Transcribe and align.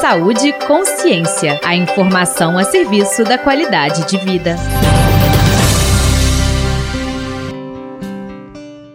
Saúde 0.00 0.46
e 0.46 0.52
Consciência. 0.52 1.58
A 1.64 1.74
informação 1.74 2.56
a 2.56 2.62
serviço 2.62 3.24
da 3.24 3.36
qualidade 3.36 4.06
de 4.06 4.16
vida. 4.16 4.54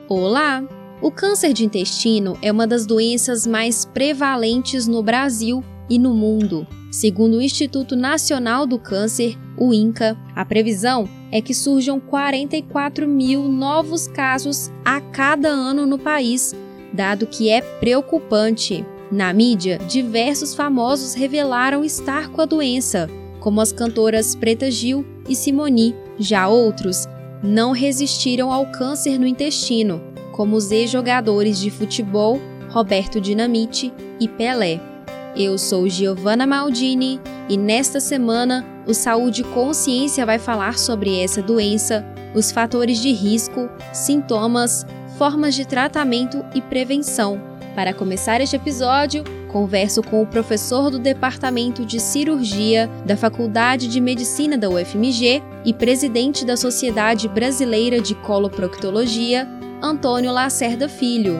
Olá! 0.08 0.64
O 1.02 1.12
câncer 1.12 1.52
de 1.52 1.66
intestino 1.66 2.38
é 2.42 2.50
uma 2.50 2.66
das 2.66 2.86
doenças 2.86 3.46
mais 3.46 3.84
prevalentes 3.84 4.88
no 4.88 5.04
Brasil 5.04 5.62
e 5.90 6.00
no 6.00 6.14
mundo. 6.14 6.66
Segundo 6.90 7.36
o 7.36 7.42
Instituto 7.42 7.98
Nacional 7.98 8.66
do 8.66 8.80
Câncer, 8.80 9.38
o 9.58 9.74
INCA, 9.74 10.18
a 10.34 10.46
previsão 10.46 11.10
é 11.34 11.42
que 11.42 11.54
surjam 11.54 12.00
44 12.00 13.06
mil 13.06 13.44
novos 13.50 14.08
casos 14.08 14.72
a 14.86 15.02
cada 15.02 15.50
ano 15.50 15.86
no 15.86 16.00
país, 16.00 16.56
dado 16.94 17.28
que 17.28 17.50
é 17.50 17.60
preocupante. 17.60 18.86
Na 19.14 19.32
mídia, 19.32 19.78
diversos 19.88 20.56
famosos 20.56 21.14
revelaram 21.14 21.84
estar 21.84 22.30
com 22.30 22.42
a 22.42 22.46
doença, 22.46 23.08
como 23.40 23.62
as 23.62 23.72
cantoras 23.72 24.34
Preta 24.34 24.72
Gil 24.72 25.06
e 25.30 25.36
Simoni. 25.36 25.96
Já 26.18 26.48
outros 26.48 27.08
não 27.44 27.74
resistiram 27.74 28.52
ao 28.52 28.66
câncer 28.72 29.20
no 29.20 29.28
intestino, 29.28 30.02
como 30.32 30.56
os 30.56 30.72
ex-jogadores 30.72 31.60
de 31.60 31.70
futebol 31.70 32.42
Roberto 32.72 33.22
Dinamite 33.22 33.94
e 34.20 34.28
Pelé. 34.28 34.82
Eu 35.36 35.60
sou 35.60 35.88
Giovanna 35.88 36.48
Maldini 36.48 37.22
e 37.48 37.56
nesta 37.56 38.00
semana 38.00 38.66
o 38.88 38.96
Saúde 38.96 39.44
Consciência 39.44 40.26
vai 40.26 40.40
falar 40.40 40.80
sobre 40.80 41.20
essa 41.20 41.40
doença, 41.40 42.04
os 42.34 42.52
fatores 42.52 42.98
de 42.98 43.12
risco, 43.12 43.70
sintomas, 43.94 44.88
formas 45.20 45.54
de 45.54 45.68
tratamento 45.68 46.44
e 46.56 46.62
prevenção. 46.62 47.53
Para 47.76 47.92
começar 47.92 48.40
este 48.40 48.56
episódio, 48.56 49.24
converso 49.52 50.04
com 50.04 50.22
o 50.22 50.28
professor 50.28 50.92
do 50.92 51.00
Departamento 51.00 51.84
de 51.84 52.00
Cirurgia 52.00 52.88
da 53.04 53.18
Faculdade 53.18 53.88
de 53.88 54.00
Medicina 54.00 54.56
da 54.56 54.70
UFMG 54.70 55.42
e 55.66 55.74
presidente 55.74 56.46
da 56.46 56.56
Sociedade 56.56 57.28
Brasileira 57.28 58.00
de 58.00 58.14
Coloproctologia, 58.14 59.48
Antônio 59.82 60.32
Lacerda 60.32 60.88
Filho. 60.88 61.34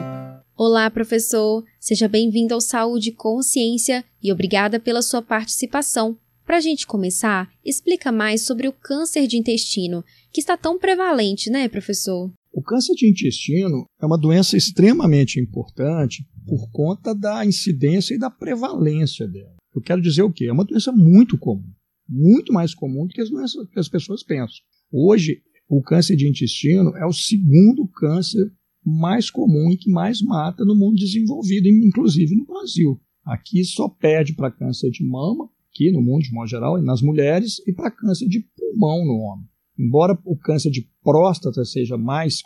Olá, 0.56 0.90
professor! 0.90 1.62
Seja 1.78 2.08
bem-vindo 2.08 2.52
ao 2.52 2.60
Saúde 2.60 3.12
Consciência 3.12 4.04
e 4.20 4.32
obrigada 4.32 4.80
pela 4.80 5.02
sua 5.02 5.22
participação. 5.22 6.18
Para 6.44 6.56
a 6.56 6.60
gente 6.60 6.84
começar, 6.84 7.48
explica 7.64 8.10
mais 8.10 8.44
sobre 8.44 8.66
o 8.66 8.72
câncer 8.72 9.28
de 9.28 9.38
intestino, 9.38 10.04
que 10.32 10.40
está 10.40 10.56
tão 10.56 10.80
prevalente, 10.80 11.48
né, 11.48 11.68
professor? 11.68 12.30
O 12.52 12.62
câncer 12.62 12.94
de 12.94 13.10
intestino 13.10 13.84
é 14.00 14.06
uma 14.06 14.16
doença 14.16 14.56
extremamente 14.56 15.40
importante 15.40 16.24
por 16.46 16.70
conta 16.70 17.14
da 17.14 17.44
incidência 17.44 18.14
e 18.14 18.18
da 18.18 18.30
prevalência 18.30 19.26
dela. 19.26 19.54
Eu 19.74 19.82
quero 19.82 20.00
dizer 20.00 20.22
o 20.22 20.32
quê? 20.32 20.46
É 20.46 20.52
uma 20.52 20.64
doença 20.64 20.92
muito 20.92 21.36
comum, 21.36 21.72
muito 22.08 22.52
mais 22.52 22.74
comum 22.74 23.06
do 23.06 23.12
que 23.12 23.20
as 23.20 23.30
doenças 23.30 23.68
que 23.68 23.78
as 23.78 23.88
pessoas 23.88 24.22
pensam. 24.22 24.58
Hoje, 24.92 25.42
o 25.68 25.82
câncer 25.82 26.16
de 26.16 26.28
intestino 26.28 26.96
é 26.96 27.06
o 27.06 27.12
segundo 27.12 27.88
câncer 27.88 28.52
mais 28.84 29.30
comum 29.30 29.70
e 29.70 29.76
que 29.76 29.90
mais 29.90 30.20
mata 30.20 30.64
no 30.64 30.76
mundo 30.76 30.96
desenvolvido, 30.96 31.66
inclusive 31.68 32.36
no 32.36 32.44
Brasil. 32.44 33.00
Aqui 33.24 33.64
só 33.64 33.88
perde 33.88 34.34
para 34.34 34.50
câncer 34.50 34.90
de 34.90 35.02
mama, 35.02 35.48
aqui 35.70 35.90
no 35.90 36.02
mundo 36.02 36.22
de 36.22 36.32
modo 36.32 36.48
geral, 36.48 36.80
nas 36.82 37.00
mulheres, 37.00 37.60
e 37.66 37.72
para 37.72 37.90
câncer 37.90 38.28
de 38.28 38.40
pulmão 38.54 39.04
no 39.04 39.14
homem. 39.14 39.46
Embora 39.78 40.16
o 40.24 40.36
câncer 40.36 40.70
de 40.70 40.88
próstata 41.02 41.64
seja 41.64 41.96
mais, 41.96 42.40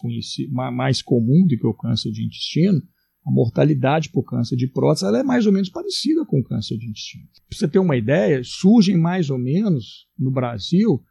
mais 0.72 1.02
comum 1.02 1.44
do 1.46 1.58
que 1.58 1.66
o 1.66 1.74
câncer 1.74 2.10
de 2.10 2.24
intestino, 2.24 2.80
a 3.28 3.30
mortalidade 3.30 4.08
por 4.08 4.22
câncer 4.22 4.56
de 4.56 4.66
próstata 4.66 5.18
é 5.18 5.22
mais 5.22 5.44
ou 5.46 5.52
menos 5.52 5.68
parecida 5.68 6.24
com 6.24 6.40
o 6.40 6.42
câncer 6.42 6.78
de 6.78 6.86
intestino. 6.86 7.24
Para 7.48 7.58
você 7.58 7.68
ter 7.68 7.78
uma 7.78 7.96
ideia, 7.96 8.40
surgem 8.42 8.96
mais 8.96 9.28
ou 9.28 9.38
menos 9.38 10.08
no 10.18 10.30
Brasil 10.30 11.02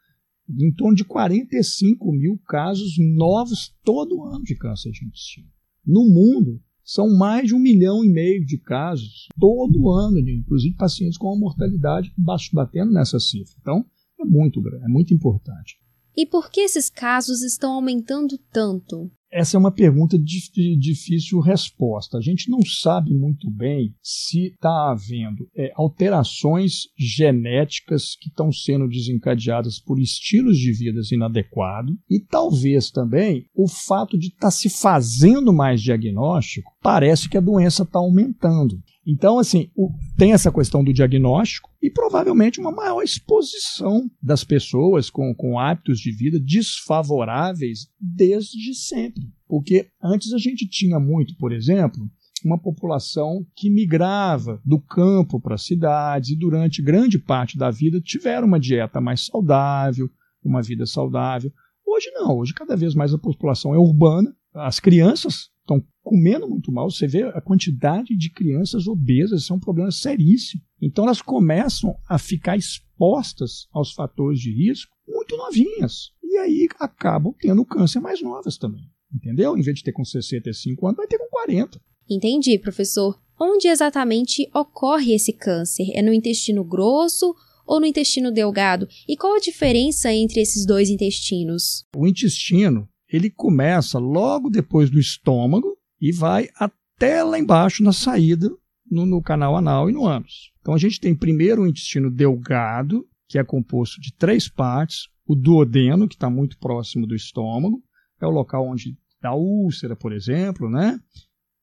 em 0.50 0.74
torno 0.74 0.96
de 0.96 1.04
45 1.04 2.12
mil 2.12 2.40
casos 2.48 2.96
novos 2.98 3.72
todo 3.84 4.24
ano 4.24 4.44
de 4.44 4.56
câncer 4.56 4.92
de 4.92 5.06
intestino. 5.06 5.48
No 5.86 6.10
mundo, 6.10 6.60
são 6.84 7.16
mais 7.16 7.48
de 7.48 7.54
um 7.54 7.60
milhão 7.60 8.04
e 8.04 8.10
meio 8.10 8.44
de 8.44 8.58
casos 8.58 9.28
todo 9.40 9.92
ano, 9.92 10.18
inclusive 10.18 10.76
pacientes 10.76 11.18
com 11.18 11.28
uma 11.28 11.40
mortalidade 11.40 12.12
batendo 12.52 12.92
nessa 12.94 13.20
cifra. 13.20 13.54
Então, 13.62 13.86
é 14.20 14.26
muito 14.26 14.60
é 14.84 14.88
muito 14.88 15.14
importante. 15.14 15.78
E 16.18 16.26
por 16.26 16.50
que 16.50 16.62
esses 16.62 16.90
casos 16.90 17.44
estão 17.44 17.74
aumentando 17.74 18.40
tanto? 18.52 19.12
Essa 19.32 19.56
é 19.56 19.60
uma 19.60 19.72
pergunta 19.72 20.18
de 20.18 20.76
difícil 20.78 21.40
resposta. 21.42 22.18
A 22.18 22.22
gente 22.22 22.50
não 22.50 22.62
sabe 22.66 23.14
muito 23.14 23.52
bem 23.52 23.94
se 24.02 24.48
está 24.48 24.90
havendo 24.90 25.48
é, 25.56 25.70
alterações 25.76 26.88
genéticas 26.98 28.16
que 28.20 28.30
estão 28.30 28.52
sendo 28.52 28.88
desencadeadas 28.88 29.80
por 29.80 30.00
estilos 30.00 30.58
de 30.58 30.72
vida 30.72 31.02
inadequados 31.12 31.96
e 32.10 32.20
talvez 32.20 32.90
também 32.90 33.46
o 33.54 33.68
fato 33.68 34.18
de 34.18 34.28
estar 34.28 34.48
tá 34.48 34.52
se 34.52 34.70
fazendo 34.70 35.54
mais 35.54 35.82
diagnóstico 35.84 36.72
parece 36.82 37.30
que 37.30 37.38
a 37.38 37.42
doença 37.42 37.84
está 37.84 38.00
aumentando. 38.00 38.82
Então, 39.06 39.40
assim, 39.40 39.70
o, 39.76 39.90
tem 40.18 40.34
essa 40.34 40.52
questão 40.52 40.84
do 40.84 40.92
diagnóstico 40.92 41.70
e 41.88 41.90
provavelmente 41.90 42.60
uma 42.60 42.70
maior 42.70 43.02
exposição 43.02 44.12
das 44.22 44.44
pessoas 44.44 45.10
com, 45.10 45.34
com 45.34 45.58
hábitos 45.58 46.02
de 46.02 46.12
vida 46.12 46.38
desfavoráveis 46.38 47.88
desde 47.98 48.74
sempre. 48.74 49.24
Porque 49.48 49.88
antes 50.04 50.34
a 50.34 50.38
gente 50.38 50.68
tinha 50.68 51.00
muito, 51.00 51.38
por 51.38 51.54
exemplo, 51.54 52.06
uma 52.44 52.60
população 52.60 53.48
que 53.56 53.70
migrava 53.70 54.62
do 54.66 54.82
campo 54.82 55.40
para 55.40 55.56
as 55.56 55.64
cidades 55.64 56.32
e 56.32 56.36
durante 56.36 56.82
grande 56.82 57.18
parte 57.18 57.58
da 57.58 57.72
vida 57.72 58.02
tiveram 58.02 58.48
uma 58.48 58.60
dieta 58.60 59.00
mais 59.00 59.26
saudável, 59.26 60.10
uma 60.44 60.62
vida 60.62 60.86
saudável. 60.86 61.50
Hoje 61.86 62.12
não, 62.12 62.38
hoje 62.38 62.54
cada 62.54 62.76
vez 62.76 62.94
mais 62.96 63.14
a 63.14 63.18
população 63.18 63.74
é 63.74 63.78
urbana, 63.78 64.36
as 64.54 64.78
crianças 64.78 65.50
estão 65.68 65.86
comendo 66.02 66.48
muito 66.48 66.72
mal. 66.72 66.90
Você 66.90 67.06
vê 67.06 67.24
a 67.24 67.42
quantidade 67.42 68.16
de 68.16 68.32
crianças 68.32 68.88
obesas, 68.88 69.42
isso 69.42 69.54
é 69.54 69.56
um 69.56 69.60
problema 69.60 69.92
seríssimo. 69.92 70.62
Então 70.82 71.04
elas 71.04 71.22
começam 71.22 71.96
a 72.08 72.18
ficar 72.18 72.56
expostas 72.56 73.68
aos 73.72 73.92
fatores 73.92 74.40
de 74.40 74.52
risco 74.52 74.96
muito 75.08 75.36
novinhas. 75.36 76.12
E 76.24 76.38
aí 76.38 76.68
acabam 76.80 77.34
tendo 77.40 77.66
câncer 77.66 78.00
mais 78.00 78.22
novas 78.22 78.58
também. 78.58 78.90
Entendeu? 79.14 79.58
Em 79.58 79.62
vez 79.62 79.78
de 79.78 79.84
ter 79.84 79.92
com 79.92 80.04
65 80.04 80.86
anos, 80.86 80.98
vai 80.98 81.08
ter 81.08 81.18
com 81.18 81.28
40. 81.30 81.80
Entendi, 82.10 82.58
professor. 82.58 83.20
Onde 83.40 83.68
exatamente 83.68 84.50
ocorre 84.54 85.14
esse 85.14 85.32
câncer? 85.32 85.92
É 85.94 86.02
no 86.02 86.14
intestino 86.14 86.64
grosso 86.64 87.36
ou 87.66 87.80
no 87.80 87.86
intestino 87.86 88.32
delgado? 88.32 88.88
E 89.08 89.16
qual 89.16 89.36
a 89.36 89.40
diferença 89.40 90.12
entre 90.14 90.42
esses 90.42 90.66
dois 90.66 90.90
intestinos? 90.90 91.86
O 91.96 92.08
intestino 92.08 92.90
ele 93.10 93.30
começa 93.30 93.98
logo 94.00 94.50
depois 94.50 94.90
do 94.90 95.00
estômago 95.00 95.78
e 96.00 96.12
vai 96.12 96.50
até 96.56 97.24
lá 97.24 97.40
embaixo 97.40 97.84
na 97.84 97.94
saída, 97.94 98.50
no, 98.90 99.06
no 99.06 99.22
canal 99.22 99.56
anal 99.56 99.90
e 99.90 99.94
no 99.94 100.06
ânus. 100.06 100.52
Então 100.62 100.74
a 100.74 100.78
gente 100.78 101.00
tem 101.00 101.16
primeiro 101.16 101.64
o 101.64 101.68
intestino 101.68 102.12
delgado, 102.12 103.08
que 103.28 103.38
é 103.38 103.44
composto 103.44 104.00
de 104.02 104.14
três 104.14 104.48
partes, 104.48 105.08
o 105.26 105.36
duodeno, 105.36 106.08
que 106.08 106.16
está 106.16 106.30
muito 106.30 106.58
próximo 106.58 107.06
do 107.06 107.16
estômago, 107.16 107.84
é 108.22 108.26
o 108.26 108.32
local 108.32 108.68
onde 108.68 108.98
dá 109.22 109.34
úlcera, 109.34 109.96
por 109.96 110.14
exemplo, 110.14 110.70
né? 110.70 111.00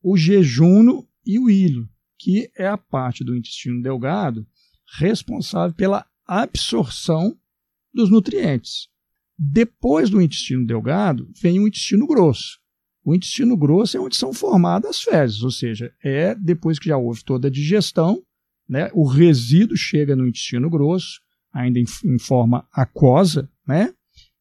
o 0.03 0.19
jejuno 0.19 1.09
e 1.25 1.39
o 1.39 1.49
ilho, 1.49 1.89
que 2.19 2.51
é 2.59 2.67
a 2.67 2.77
parte 2.77 3.25
do 3.25 3.35
intestino 3.35 3.83
delgado 3.83 4.47
responsável 4.99 5.75
pela 5.75 6.07
absorção 6.27 7.35
dos 7.93 8.11
nutrientes. 8.11 8.89
Depois 9.39 10.11
do 10.11 10.21
intestino 10.21 10.67
delgado, 10.67 11.29
vem 11.41 11.59
o 11.59 11.67
intestino 11.67 12.07
grosso. 12.07 12.59
O 13.05 13.15
intestino 13.15 13.57
grosso 13.57 13.97
é 13.97 14.01
onde 14.01 14.17
são 14.17 14.33
formadas 14.33 14.91
as 14.91 15.03
fezes, 15.03 15.43
ou 15.43 15.51
seja, 15.51 15.93
é 16.03 16.35
depois 16.35 16.79
que 16.79 16.89
já 16.89 16.97
houve 16.97 17.23
toda 17.23 17.49
a 17.49 17.51
digestão, 17.51 18.23
né, 18.67 18.91
o 18.95 19.07
resíduo 19.07 19.77
chega 19.77 20.17
no 20.17 20.27
intestino 20.27 20.71
grosso, 20.71 21.21
ainda 21.53 21.79
em, 21.79 21.85
em 22.05 22.19
forma 22.19 22.67
aquosa, 22.73 23.51
né, 23.67 23.93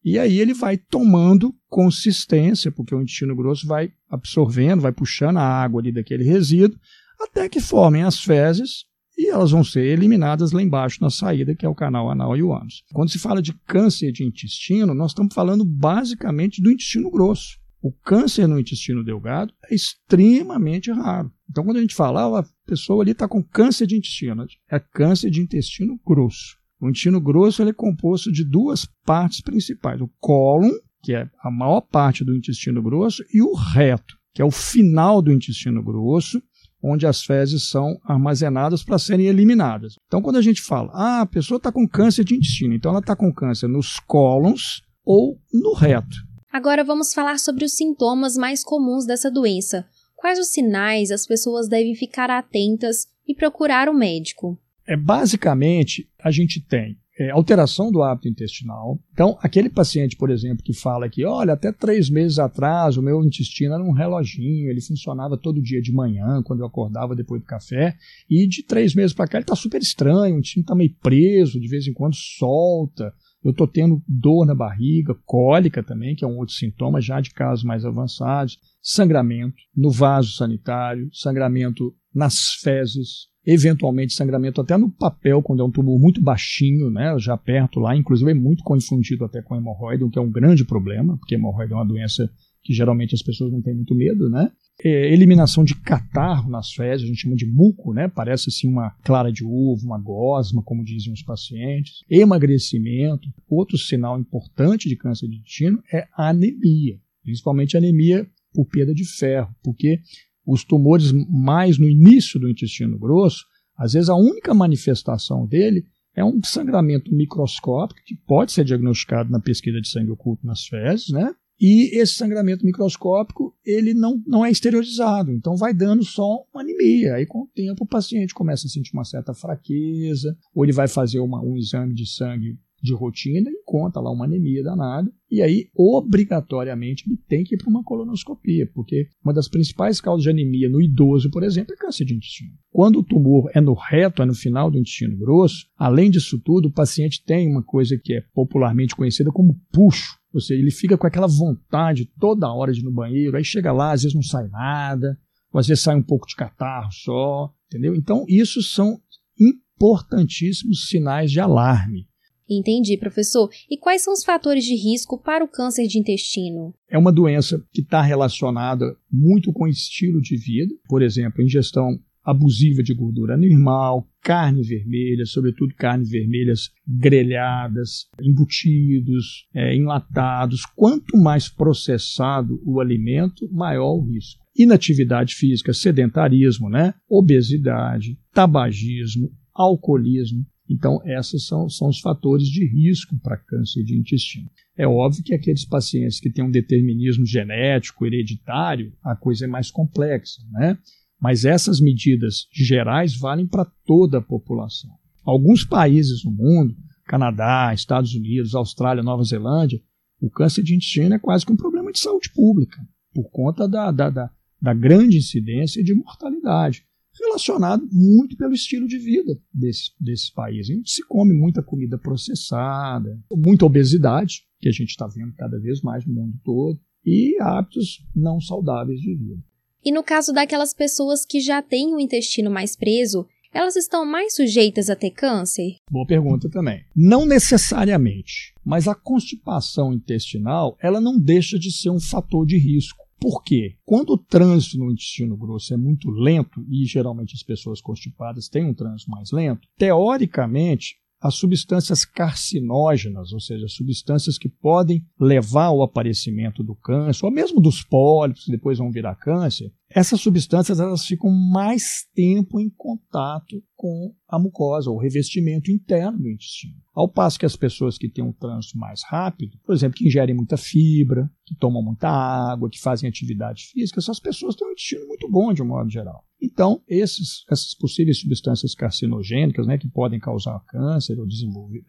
e 0.03 0.17
aí 0.17 0.39
ele 0.39 0.53
vai 0.53 0.77
tomando 0.77 1.53
consistência, 1.67 2.71
porque 2.71 2.95
o 2.95 3.01
intestino 3.01 3.35
grosso 3.35 3.67
vai 3.67 3.91
absorvendo, 4.09 4.81
vai 4.81 4.93
puxando 4.93 5.37
a 5.37 5.43
água 5.43 5.81
ali 5.81 5.91
daquele 5.91 6.23
resíduo, 6.23 6.79
até 7.19 7.49
que 7.49 7.59
formem 7.59 8.03
as 8.03 8.21
fezes 8.21 8.85
e 9.23 9.29
elas 9.29 9.51
vão 9.51 9.63
ser 9.63 9.85
eliminadas 9.85 10.51
lá 10.51 10.61
embaixo 10.61 10.99
na 11.01 11.09
saída, 11.09 11.55
que 11.55 11.65
é 11.65 11.69
o 11.69 11.75
canal 11.75 12.11
anal 12.11 12.35
e 12.35 12.43
o 12.43 12.53
ânus. 12.53 12.83
Quando 12.93 13.09
se 13.09 13.17
fala 13.17 13.41
de 13.41 13.53
câncer 13.65 14.11
de 14.11 14.23
intestino, 14.23 14.93
nós 14.93 15.11
estamos 15.11 15.33
falando 15.33 15.63
basicamente 15.63 16.61
do 16.61 16.69
intestino 16.69 17.09
grosso. 17.09 17.57
O 17.81 17.91
câncer 17.91 18.47
no 18.47 18.59
intestino 18.59 19.03
delgado 19.03 19.53
é 19.69 19.75
extremamente 19.75 20.91
raro. 20.91 21.31
Então, 21.49 21.63
quando 21.63 21.77
a 21.77 21.81
gente 21.81 21.95
fala, 21.95 22.21
ah, 22.21 22.39
a 22.39 22.45
pessoa 22.65 23.03
ali 23.03 23.11
está 23.11 23.27
com 23.27 23.43
câncer 23.43 23.85
de 23.85 23.95
intestino, 23.95 24.45
é 24.69 24.79
câncer 24.79 25.29
de 25.29 25.41
intestino 25.41 25.99
grosso. 26.05 26.57
O 26.79 26.89
intestino 26.89 27.21
grosso 27.21 27.61
ele 27.61 27.69
é 27.69 27.73
composto 27.73 28.31
de 28.31 28.43
duas 28.43 28.85
partes 29.05 29.41
principais: 29.41 30.01
o 30.01 30.09
cólon, 30.19 30.71
que 31.01 31.13
é 31.13 31.29
a 31.41 31.51
maior 31.51 31.81
parte 31.81 32.23
do 32.23 32.35
intestino 32.35 32.81
grosso, 32.81 33.23
e 33.33 33.41
o 33.41 33.53
reto, 33.53 34.17
que 34.33 34.41
é 34.41 34.45
o 34.45 34.51
final 34.51 35.21
do 35.21 35.31
intestino 35.31 35.83
grosso, 35.83 36.41
onde 36.83 37.07
as 37.07 37.23
fezes 37.23 37.69
são 37.69 37.97
armazenadas 38.03 38.83
para 38.83 38.99
serem 38.99 39.27
eliminadas. 39.27 39.95
Então, 40.05 40.21
quando 40.21 40.35
a 40.35 40.41
gente 40.41 40.61
fala, 40.61 40.91
ah, 40.93 41.21
a 41.21 41.25
pessoa 41.25 41.57
está 41.57 41.71
com 41.71 41.87
câncer 41.87 42.25
de 42.25 42.35
intestino, 42.35 42.73
então 42.73 42.91
ela 42.91 42.99
está 42.99 43.15
com 43.15 43.33
câncer 43.33 43.67
nos 43.67 43.99
cólons 44.01 44.81
ou 45.05 45.39
no 45.53 45.73
reto. 45.73 46.15
Agora 46.51 46.83
vamos 46.83 47.13
falar 47.13 47.39
sobre 47.39 47.65
os 47.65 47.75
sintomas 47.75 48.35
mais 48.35 48.63
comuns 48.63 49.05
dessa 49.05 49.31
doença. 49.31 49.85
Quais 50.15 50.37
os 50.37 50.49
sinais 50.49 51.09
as 51.09 51.25
pessoas 51.25 51.67
devem 51.67 51.95
ficar 51.95 52.29
atentas 52.29 53.07
e 53.27 53.33
procurar 53.33 53.87
o 53.87 53.91
um 53.91 53.97
médico? 53.97 54.59
É 54.85 54.97
basicamente 54.97 56.09
a 56.21 56.29
gente 56.29 56.61
tem 56.61 56.97
é, 57.23 57.31
alteração 57.31 57.91
do 57.91 58.01
hábito 58.01 58.27
intestinal. 58.27 58.99
Então, 59.13 59.37
aquele 59.41 59.69
paciente, 59.69 60.15
por 60.15 60.29
exemplo, 60.29 60.63
que 60.63 60.73
fala 60.73 61.09
que, 61.09 61.25
olha, 61.25 61.53
até 61.53 61.71
três 61.71 62.09
meses 62.09 62.39
atrás 62.39 62.97
o 62.97 63.01
meu 63.01 63.23
intestino 63.23 63.73
era 63.73 63.83
um 63.83 63.91
reloginho, 63.91 64.69
ele 64.69 64.81
funcionava 64.81 65.37
todo 65.37 65.61
dia 65.61 65.81
de 65.81 65.93
manhã, 65.93 66.41
quando 66.43 66.59
eu 66.59 66.65
acordava 66.65 67.15
depois 67.15 67.41
do 67.41 67.47
café, 67.47 67.95
e 68.29 68.47
de 68.47 68.63
três 68.63 68.93
meses 68.93 69.13
para 69.13 69.27
cá 69.27 69.37
ele 69.37 69.43
está 69.43 69.55
super 69.55 69.81
estranho, 69.81 70.35
o 70.35 70.39
intestino 70.39 70.63
está 70.63 70.75
meio 70.75 70.93
preso, 71.01 71.59
de 71.59 71.67
vez 71.67 71.87
em 71.87 71.93
quando 71.93 72.15
solta. 72.15 73.13
Eu 73.43 73.51
estou 73.51 73.67
tendo 73.67 74.01
dor 74.07 74.45
na 74.45 74.55
barriga, 74.55 75.13
cólica 75.25 75.83
também, 75.83 76.15
que 76.15 76.23
é 76.23 76.27
um 76.27 76.37
outro 76.37 76.55
sintoma 76.55 77.01
já 77.01 77.19
de 77.19 77.31
casos 77.31 77.65
mais 77.65 77.83
avançados, 77.83 78.57
sangramento 78.81 79.57
no 79.75 79.91
vaso 79.91 80.31
sanitário, 80.31 81.09
sangramento 81.11 81.93
nas 82.13 82.53
fezes, 82.61 83.27
eventualmente 83.45 84.13
sangramento 84.13 84.61
até 84.61 84.77
no 84.77 84.89
papel, 84.89 85.41
quando 85.41 85.61
é 85.61 85.65
um 85.65 85.71
tumor 85.71 85.99
muito 85.99 86.21
baixinho, 86.21 86.89
né, 86.89 87.15
já 87.19 87.37
perto 87.37 87.79
lá, 87.79 87.95
inclusive 87.95 88.31
é 88.31 88.33
muito 88.33 88.63
confundido 88.63 89.25
até 89.25 89.41
com 89.41 89.55
hemorroida, 89.55 90.05
o 90.05 90.09
que 90.09 90.17
é 90.17 90.21
um 90.21 90.31
grande 90.31 90.65
problema, 90.65 91.17
porque 91.17 91.35
hemorroida 91.35 91.73
é 91.73 91.77
uma 91.77 91.85
doença 91.85 92.29
que 92.63 92.73
geralmente 92.73 93.13
as 93.13 93.21
pessoas 93.21 93.51
não 93.51 93.61
têm 93.61 93.75
muito 93.75 93.93
medo, 93.93 94.29
né? 94.29 94.49
É, 94.83 95.13
eliminação 95.13 95.63
de 95.63 95.75
catarro 95.75 96.49
nas 96.49 96.71
fezes, 96.71 97.03
a 97.03 97.07
gente 97.07 97.21
chama 97.21 97.35
de 97.35 97.45
muco, 97.45 97.93
né? 97.93 98.07
Parece 98.07 98.49
assim 98.49 98.67
uma 98.67 98.91
clara 99.03 99.31
de 99.31 99.43
ovo, 99.43 99.85
uma 99.85 99.99
gosma, 99.99 100.63
como 100.63 100.83
dizem 100.83 101.13
os 101.13 101.21
pacientes. 101.21 102.03
Emagrecimento. 102.09 103.27
Outro 103.49 103.77
sinal 103.77 104.19
importante 104.19 104.89
de 104.89 104.95
câncer 104.95 105.27
de 105.27 105.35
intestino 105.35 105.83
é 105.91 106.07
a 106.17 106.29
anemia, 106.29 106.97
principalmente 107.21 107.77
anemia 107.77 108.25
por 108.53 108.65
perda 108.65 108.93
de 108.93 109.05
ferro, 109.05 109.53
porque 109.61 109.99
os 110.45 110.63
tumores 110.63 111.11
mais 111.29 111.77
no 111.77 111.89
início 111.89 112.39
do 112.39 112.49
intestino 112.49 112.97
grosso, 112.97 113.45
às 113.77 113.93
vezes 113.93 114.09
a 114.09 114.15
única 114.15 114.53
manifestação 114.53 115.47
dele 115.47 115.85
é 116.15 116.23
um 116.23 116.39
sangramento 116.43 117.13
microscópico 117.13 117.99
que 118.05 118.15
pode 118.15 118.51
ser 118.51 118.63
diagnosticado 118.63 119.31
na 119.31 119.39
pesquisa 119.39 119.81
de 119.81 119.89
sangue 119.89 120.11
oculto 120.11 120.45
nas 120.45 120.65
fezes, 120.65 121.09
né? 121.09 121.33
E 121.59 121.97
esse 121.97 122.15
sangramento 122.15 122.65
microscópico, 122.65 123.55
ele 123.65 123.93
não, 123.93 124.21
não 124.27 124.45
é 124.45 124.51
exteriorizado, 124.51 125.31
então 125.31 125.55
vai 125.55 125.73
dando 125.73 126.03
só 126.03 126.43
uma 126.53 126.61
anemia. 126.61 127.15
Aí, 127.15 127.25
com 127.25 127.43
o 127.43 127.49
tempo, 127.55 127.83
o 127.83 127.87
paciente 127.87 128.33
começa 128.33 128.67
a 128.67 128.69
sentir 128.69 128.91
uma 128.93 129.05
certa 129.05 129.33
fraqueza, 129.33 130.35
ou 130.53 130.65
ele 130.65 130.73
vai 130.73 130.87
fazer 130.87 131.19
uma, 131.19 131.41
um 131.41 131.55
exame 131.55 131.93
de 131.93 132.05
sangue 132.05 132.57
de 132.83 132.93
rotina 132.93 133.49
encontra 133.49 134.01
lá 134.01 134.11
uma 134.11 134.25
anemia 134.25 134.61
danada. 134.61 135.09
E 135.31 135.41
aí, 135.41 135.69
obrigatoriamente, 135.73 137.05
ele 137.07 137.17
tem 137.27 137.43
que 137.43 137.55
ir 137.55 137.57
para 137.57 137.69
uma 137.69 137.83
colonoscopia, 137.83 138.69
porque 138.73 139.07
uma 139.23 139.33
das 139.33 139.47
principais 139.47 140.01
causas 140.01 140.23
de 140.23 140.29
anemia 140.29 140.69
no 140.69 140.81
idoso, 140.81 141.31
por 141.31 141.43
exemplo, 141.43 141.73
é 141.73 141.77
câncer 141.77 142.03
de 142.03 142.13
intestino. 142.13 142.51
Quando 142.69 142.99
o 142.99 143.03
tumor 143.03 143.49
é 143.55 143.61
no 143.61 143.73
reto, 143.73 144.21
é 144.21 144.25
no 144.25 144.35
final 144.35 144.69
do 144.69 144.77
intestino 144.77 145.17
grosso, 145.17 145.65
além 145.77 146.11
disso 146.11 146.39
tudo, 146.43 146.67
o 146.67 146.73
paciente 146.73 147.23
tem 147.25 147.49
uma 147.49 147.63
coisa 147.63 147.97
que 147.97 148.13
é 148.13 148.21
popularmente 148.33 148.95
conhecida 148.95 149.31
como 149.31 149.57
puxo. 149.71 150.19
Ou 150.33 150.41
seja, 150.41 150.61
ele 150.61 150.71
fica 150.71 150.97
com 150.97 151.07
aquela 151.07 151.27
vontade 151.27 152.09
toda 152.19 152.51
hora 152.51 152.73
de 152.73 152.81
ir 152.81 152.83
no 152.83 152.91
banheiro, 152.91 153.37
aí 153.37 153.45
chega 153.45 153.71
lá, 153.71 153.93
às 153.93 154.01
vezes 154.01 154.15
não 154.15 154.23
sai 154.23 154.47
nada, 154.49 155.17
ou 155.53 155.59
às 155.59 155.67
vezes 155.67 155.83
sai 155.83 155.95
um 155.95 156.03
pouco 156.03 156.27
de 156.27 156.35
catarro 156.35 156.91
só, 156.91 157.53
entendeu? 157.67 157.95
Então, 157.95 158.25
isso 158.27 158.61
são 158.61 158.99
importantíssimos 159.39 160.87
sinais 160.89 161.31
de 161.31 161.39
alarme. 161.39 162.07
Entendi, 162.49 162.97
professor. 162.97 163.49
E 163.69 163.77
quais 163.77 164.03
são 164.03 164.13
os 164.13 164.23
fatores 164.23 164.63
de 164.63 164.75
risco 164.75 165.17
para 165.17 165.43
o 165.43 165.47
câncer 165.47 165.87
de 165.87 165.99
intestino? 165.99 166.73
É 166.89 166.97
uma 166.97 167.11
doença 167.11 167.63
que 167.71 167.81
está 167.81 168.01
relacionada 168.01 168.95
muito 169.11 169.51
com 169.51 169.67
estilo 169.67 170.21
de 170.21 170.35
vida, 170.37 170.73
por 170.87 171.01
exemplo, 171.01 171.41
ingestão 171.41 171.99
abusiva 172.23 172.81
de 172.81 172.93
gordura 172.93 173.33
animal, 173.33 174.07
carne 174.21 174.63
vermelha, 174.63 175.25
sobretudo 175.25 175.75
carnes 175.75 176.09
vermelhas 176.09 176.69
grelhadas, 176.87 178.07
embutidos, 178.21 179.45
é, 179.53 179.75
enlatados. 179.75 180.65
Quanto 180.75 181.17
mais 181.17 181.49
processado 181.49 182.61
o 182.65 182.79
alimento, 182.79 183.49
maior 183.51 183.95
o 183.95 184.05
risco. 184.05 184.41
Inatividade 184.55 185.35
física, 185.35 185.73
sedentarismo, 185.73 186.69
né? 186.69 186.93
obesidade, 187.09 188.17
tabagismo, 188.31 189.29
alcoolismo. 189.53 190.45
Então, 190.73 190.99
esses 191.05 191.45
são, 191.45 191.69
são 191.69 191.89
os 191.89 191.99
fatores 191.99 192.47
de 192.47 192.65
risco 192.65 193.15
para 193.19 193.37
câncer 193.37 193.83
de 193.83 193.95
intestino. 193.95 194.49
É 194.75 194.87
óbvio 194.87 195.23
que 195.23 195.35
aqueles 195.35 195.63
pacientes 195.63 196.19
que 196.19 196.31
têm 196.31 196.43
um 196.43 196.49
determinismo 196.49 197.23
genético, 197.27 198.07
hereditário, 198.07 198.91
a 199.03 199.15
coisa 199.15 199.45
é 199.45 199.47
mais 199.47 199.69
complexa, 199.69 200.41
né? 200.51 200.75
Mas 201.21 201.45
essas 201.45 201.79
medidas 201.79 202.47
gerais 202.51 203.15
valem 203.15 203.45
para 203.45 203.71
toda 203.85 204.17
a 204.17 204.21
população. 204.21 204.89
Alguns 205.23 205.63
países 205.63 206.25
no 206.25 206.31
mundo, 206.31 206.75
Canadá, 207.05 207.71
Estados 207.71 208.15
Unidos, 208.15 208.55
Austrália, 208.55 209.03
Nova 209.03 209.23
Zelândia, 209.23 209.79
o 210.19 210.27
câncer 210.27 210.63
de 210.63 210.73
intestino 210.73 211.13
é 211.13 211.19
quase 211.19 211.45
que 211.45 211.53
um 211.53 211.57
problema 211.57 211.91
de 211.91 211.99
saúde 211.99 212.31
pública, 212.33 212.81
por 213.13 213.29
conta 213.29 213.67
da, 213.67 213.91
da, 213.91 214.09
da, 214.09 214.31
da 214.59 214.73
grande 214.73 215.17
incidência 215.17 215.83
de 215.83 215.93
mortalidade 215.93 216.83
relacionado 217.19 217.87
muito 217.91 218.35
pelo 218.37 218.53
estilo 218.53 218.87
de 218.87 218.97
vida 218.97 219.39
desses, 219.53 219.91
desses 219.99 220.29
países. 220.29 220.69
A 220.69 220.73
gente 220.73 220.91
se 220.91 221.05
come 221.07 221.33
muita 221.33 221.61
comida 221.61 221.97
processada, 221.97 223.19
muita 223.31 223.65
obesidade, 223.65 224.43
que 224.59 224.69
a 224.69 224.71
gente 224.71 224.89
está 224.89 225.07
vendo 225.07 225.33
cada 225.33 225.59
vez 225.59 225.81
mais 225.81 226.05
no 226.05 226.13
mundo 226.13 226.39
todo, 226.43 226.79
e 227.05 227.37
hábitos 227.39 228.05
não 228.15 228.39
saudáveis 228.39 228.99
de 228.99 229.15
vida. 229.15 229.43
E 229.83 229.91
no 229.91 230.03
caso 230.03 230.31
daquelas 230.31 230.73
pessoas 230.73 231.25
que 231.25 231.41
já 231.41 231.61
têm 231.61 231.93
o 231.93 231.99
intestino 231.99 232.49
mais 232.49 232.75
preso, 232.75 233.27
elas 233.53 233.75
estão 233.75 234.03
mais 234.05 234.35
sujeitas 234.35 234.89
a 234.89 234.95
ter 234.95 235.11
câncer? 235.11 235.75
Boa 235.91 236.07
pergunta 236.07 236.49
também. 236.49 236.83
Não 236.95 237.25
necessariamente, 237.25 238.53
mas 238.65 238.87
a 238.87 238.95
constipação 238.95 239.93
intestinal, 239.93 240.75
ela 240.81 240.99
não 240.99 241.19
deixa 241.19 241.59
de 241.59 241.71
ser 241.71 241.91
um 241.91 241.99
fator 241.99 242.45
de 242.47 242.57
risco. 242.57 243.02
Por 243.23 243.41
quê? 243.41 243.77
Quando 243.85 244.09
o 244.09 244.17
trânsito 244.17 244.77
no 244.77 244.91
intestino 244.91 245.37
grosso 245.37 245.73
é 245.73 245.77
muito 245.77 246.11
lento, 246.11 246.61
e 246.69 246.85
geralmente 246.85 247.33
as 247.33 247.41
pessoas 247.41 247.79
constipadas 247.79 248.49
têm 248.49 248.65
um 248.65 248.73
trânsito 248.73 249.09
mais 249.09 249.31
lento, 249.31 249.65
teoricamente 249.77 250.97
as 251.23 251.35
substâncias 251.35 252.03
carcinógenas, 252.03 253.31
ou 253.31 253.39
seja, 253.39 253.65
substâncias 253.69 254.37
que 254.37 254.49
podem 254.49 255.01
levar 255.17 255.67
ao 255.67 255.81
aparecimento 255.81 256.61
do 256.61 256.75
câncer, 256.75 257.25
ou 257.25 257.31
mesmo 257.31 257.61
dos 257.61 257.81
pólipos 257.81 258.43
que 258.43 258.51
depois 258.51 258.77
vão 258.77 258.91
virar 258.91 259.15
câncer, 259.15 259.71
essas 259.89 260.19
substâncias 260.19 260.81
elas 260.81 261.05
ficam 261.05 261.31
mais 261.31 262.05
tempo 262.13 262.59
em 262.59 262.69
contato 262.69 263.63
com 263.73 264.13
a 264.27 264.37
mucosa, 264.37 264.89
ou 264.89 264.97
revestimento 264.97 265.71
interno 265.71 266.17
do 266.17 266.29
intestino. 266.29 266.75
Ao 266.93 267.07
passo 267.07 267.39
que 267.39 267.45
as 267.45 267.55
pessoas 267.55 267.97
que 267.97 268.09
têm 268.09 268.23
um 268.23 268.33
trânsito 268.33 268.77
mais 268.77 269.01
rápido, 269.05 269.57
por 269.63 269.73
exemplo, 269.73 269.97
que 269.97 270.07
ingerem 270.07 270.35
muita 270.35 270.57
fibra, 270.57 271.29
que 271.45 271.55
tomam 271.55 271.81
muita 271.81 272.09
água, 272.09 272.69
que 272.69 272.81
fazem 272.81 273.07
atividade 273.07 273.65
física, 273.71 273.99
essas 273.99 274.19
pessoas 274.19 274.55
têm 274.55 274.67
um 274.67 274.71
intestino 274.71 275.07
muito 275.07 275.29
bom 275.29 275.53
de 275.53 275.61
um 275.61 275.67
modo 275.67 275.89
geral. 275.89 276.25
Então, 276.43 276.81
esses, 276.89 277.45
essas 277.49 277.73
possíveis 277.73 278.19
substâncias 278.19 278.75
carcinogênicas, 278.75 279.65
né, 279.65 279.77
que 279.77 279.87
podem 279.87 280.19
causar 280.19 280.59
câncer 280.67 281.17
ou 281.17 281.25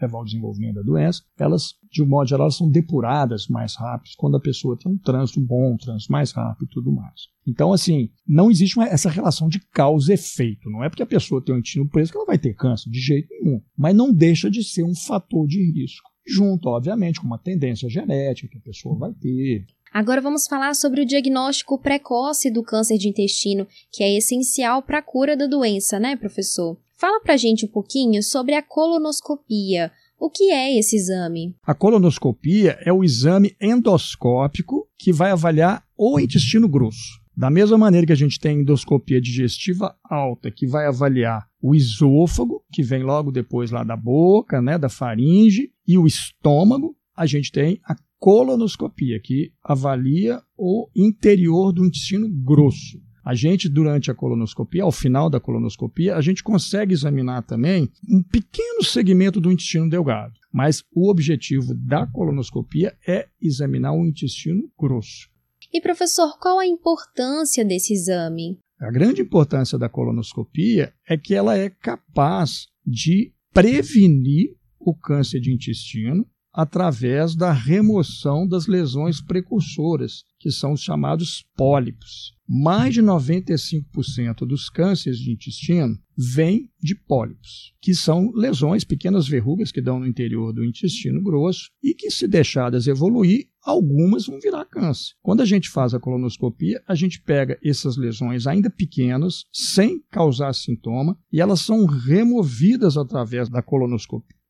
levar 0.00 0.18
ao 0.18 0.24
desenvolvimento 0.24 0.76
da 0.76 0.82
doença, 0.82 1.24
elas, 1.36 1.74
de 1.90 2.04
um 2.04 2.06
modo 2.06 2.28
geral, 2.28 2.48
são 2.52 2.70
depuradas 2.70 3.48
mais 3.48 3.74
rápido 3.74 4.12
quando 4.16 4.36
a 4.36 4.40
pessoa 4.40 4.78
tem 4.78 4.92
um 4.92 4.96
trânsito 4.96 5.40
bom, 5.40 5.72
um 5.72 5.76
trânsito 5.76 6.12
mais 6.12 6.30
rápido 6.30 6.66
e 6.66 6.72
tudo 6.72 6.92
mais. 6.92 7.22
Então, 7.44 7.72
assim, 7.72 8.10
não 8.24 8.48
existe 8.48 8.76
uma, 8.76 8.86
essa 8.86 9.10
relação 9.10 9.48
de 9.48 9.58
causa 9.58 10.14
efeito. 10.14 10.70
Não 10.70 10.84
é 10.84 10.88
porque 10.88 11.02
a 11.02 11.06
pessoa 11.06 11.44
tem 11.44 11.52
um 11.52 11.58
intestino 11.58 11.88
preso 11.88 12.12
que 12.12 12.16
ela 12.16 12.26
vai 12.26 12.38
ter 12.38 12.54
câncer, 12.54 12.88
de 12.88 13.00
jeito 13.00 13.28
nenhum. 13.30 13.60
Mas 13.76 13.96
não 13.96 14.12
deixa 14.12 14.48
de 14.48 14.62
ser 14.62 14.84
um 14.84 14.94
fator 14.94 15.48
de 15.48 15.58
risco. 15.72 16.08
Junto, 16.26 16.68
obviamente, 16.68 17.20
com 17.20 17.26
uma 17.26 17.38
tendência 17.38 17.88
genética 17.88 18.48
que 18.48 18.58
a 18.58 18.62
pessoa 18.62 18.96
vai 18.96 19.12
ter. 19.12 19.66
Agora 19.94 20.20
vamos 20.20 20.48
falar 20.48 20.74
sobre 20.74 21.02
o 21.02 21.06
diagnóstico 21.06 21.78
precoce 21.78 22.50
do 22.50 22.64
câncer 22.64 22.98
de 22.98 23.08
intestino, 23.08 23.64
que 23.92 24.02
é 24.02 24.16
essencial 24.16 24.82
para 24.82 24.98
a 24.98 25.02
cura 25.02 25.36
da 25.36 25.46
doença, 25.46 26.00
né, 26.00 26.16
professor? 26.16 26.76
Fala 26.98 27.20
pra 27.20 27.36
gente 27.36 27.64
um 27.64 27.68
pouquinho 27.68 28.20
sobre 28.20 28.56
a 28.56 28.62
colonoscopia. 28.62 29.92
O 30.18 30.28
que 30.28 30.50
é 30.50 30.76
esse 30.76 30.96
exame? 30.96 31.54
A 31.62 31.72
colonoscopia 31.72 32.76
é 32.84 32.92
o 32.92 33.04
exame 33.04 33.54
endoscópico 33.60 34.88
que 34.98 35.12
vai 35.12 35.30
avaliar 35.30 35.84
o 35.96 36.18
intestino 36.18 36.68
grosso. 36.68 37.22
Da 37.36 37.48
mesma 37.48 37.78
maneira 37.78 38.04
que 38.04 38.12
a 38.12 38.16
gente 38.16 38.40
tem 38.40 38.62
endoscopia 38.62 39.20
digestiva 39.20 39.94
alta, 40.02 40.50
que 40.50 40.66
vai 40.66 40.86
avaliar 40.86 41.46
o 41.62 41.72
esôfago, 41.72 42.64
que 42.72 42.82
vem 42.82 43.04
logo 43.04 43.30
depois 43.30 43.70
lá 43.70 43.84
da 43.84 43.96
boca, 43.96 44.60
né, 44.60 44.76
da 44.76 44.88
faringe, 44.88 45.70
e 45.86 45.96
o 45.96 46.04
estômago, 46.04 46.96
a 47.16 47.26
gente 47.26 47.52
tem 47.52 47.80
a 47.84 47.96
colonoscopia, 48.18 49.20
que 49.20 49.52
avalia 49.62 50.40
o 50.56 50.88
interior 50.96 51.72
do 51.72 51.84
intestino 51.84 52.28
grosso. 52.28 53.02
A 53.24 53.34
gente, 53.34 53.68
durante 53.68 54.10
a 54.10 54.14
colonoscopia, 54.14 54.82
ao 54.82 54.92
final 54.92 55.30
da 55.30 55.40
colonoscopia, 55.40 56.14
a 56.14 56.20
gente 56.20 56.42
consegue 56.42 56.92
examinar 56.92 57.42
também 57.42 57.90
um 58.08 58.22
pequeno 58.22 58.82
segmento 58.82 59.40
do 59.40 59.50
intestino 59.50 59.88
delgado. 59.88 60.34
Mas 60.52 60.82
o 60.94 61.10
objetivo 61.10 61.74
da 61.74 62.06
colonoscopia 62.06 62.94
é 63.06 63.26
examinar 63.40 63.94
o 63.94 64.04
intestino 64.04 64.70
grosso. 64.78 65.30
E 65.72 65.80
professor, 65.80 66.38
qual 66.38 66.58
a 66.58 66.66
importância 66.66 67.64
desse 67.64 67.94
exame? 67.94 68.58
A 68.78 68.90
grande 68.90 69.22
importância 69.22 69.78
da 69.78 69.88
colonoscopia 69.88 70.92
é 71.08 71.16
que 71.16 71.34
ela 71.34 71.56
é 71.56 71.70
capaz 71.70 72.66
de 72.86 73.32
prevenir 73.52 74.54
o 74.78 74.94
câncer 74.94 75.40
de 75.40 75.52
intestino 75.52 76.26
através 76.54 77.34
da 77.34 77.52
remoção 77.52 78.46
das 78.46 78.68
lesões 78.68 79.20
precursoras, 79.20 80.22
que 80.38 80.52
são 80.52 80.72
os 80.72 80.82
chamados 80.82 81.44
pólipos. 81.56 82.32
Mais 82.46 82.94
de 82.94 83.02
95% 83.02 84.46
dos 84.46 84.68
cânceres 84.68 85.18
de 85.18 85.32
intestino 85.32 85.98
vêm 86.16 86.70
de 86.80 86.94
pólipos, 86.94 87.72
que 87.80 87.94
são 87.94 88.30
lesões, 88.34 88.84
pequenas 88.84 89.26
verrugas 89.26 89.72
que 89.72 89.80
dão 89.80 89.98
no 89.98 90.06
interior 90.06 90.52
do 90.52 90.64
intestino 90.64 91.20
grosso 91.22 91.70
e 91.82 91.92
que, 91.92 92.10
se 92.10 92.28
deixadas 92.28 92.86
evoluir, 92.86 93.48
algumas 93.64 94.26
vão 94.26 94.38
virar 94.38 94.66
câncer. 94.66 95.14
Quando 95.22 95.40
a 95.40 95.46
gente 95.46 95.70
faz 95.70 95.92
a 95.92 95.98
colonoscopia, 95.98 96.80
a 96.86 96.94
gente 96.94 97.20
pega 97.20 97.58
essas 97.64 97.96
lesões 97.96 98.46
ainda 98.46 98.70
pequenas, 98.70 99.44
sem 99.50 100.00
causar 100.10 100.54
sintoma, 100.54 101.18
e 101.32 101.40
elas 101.40 101.60
são 101.62 101.86
removidas 101.86 102.96
através 102.96 103.48
da 103.48 103.62
colonoscopia. 103.62 104.43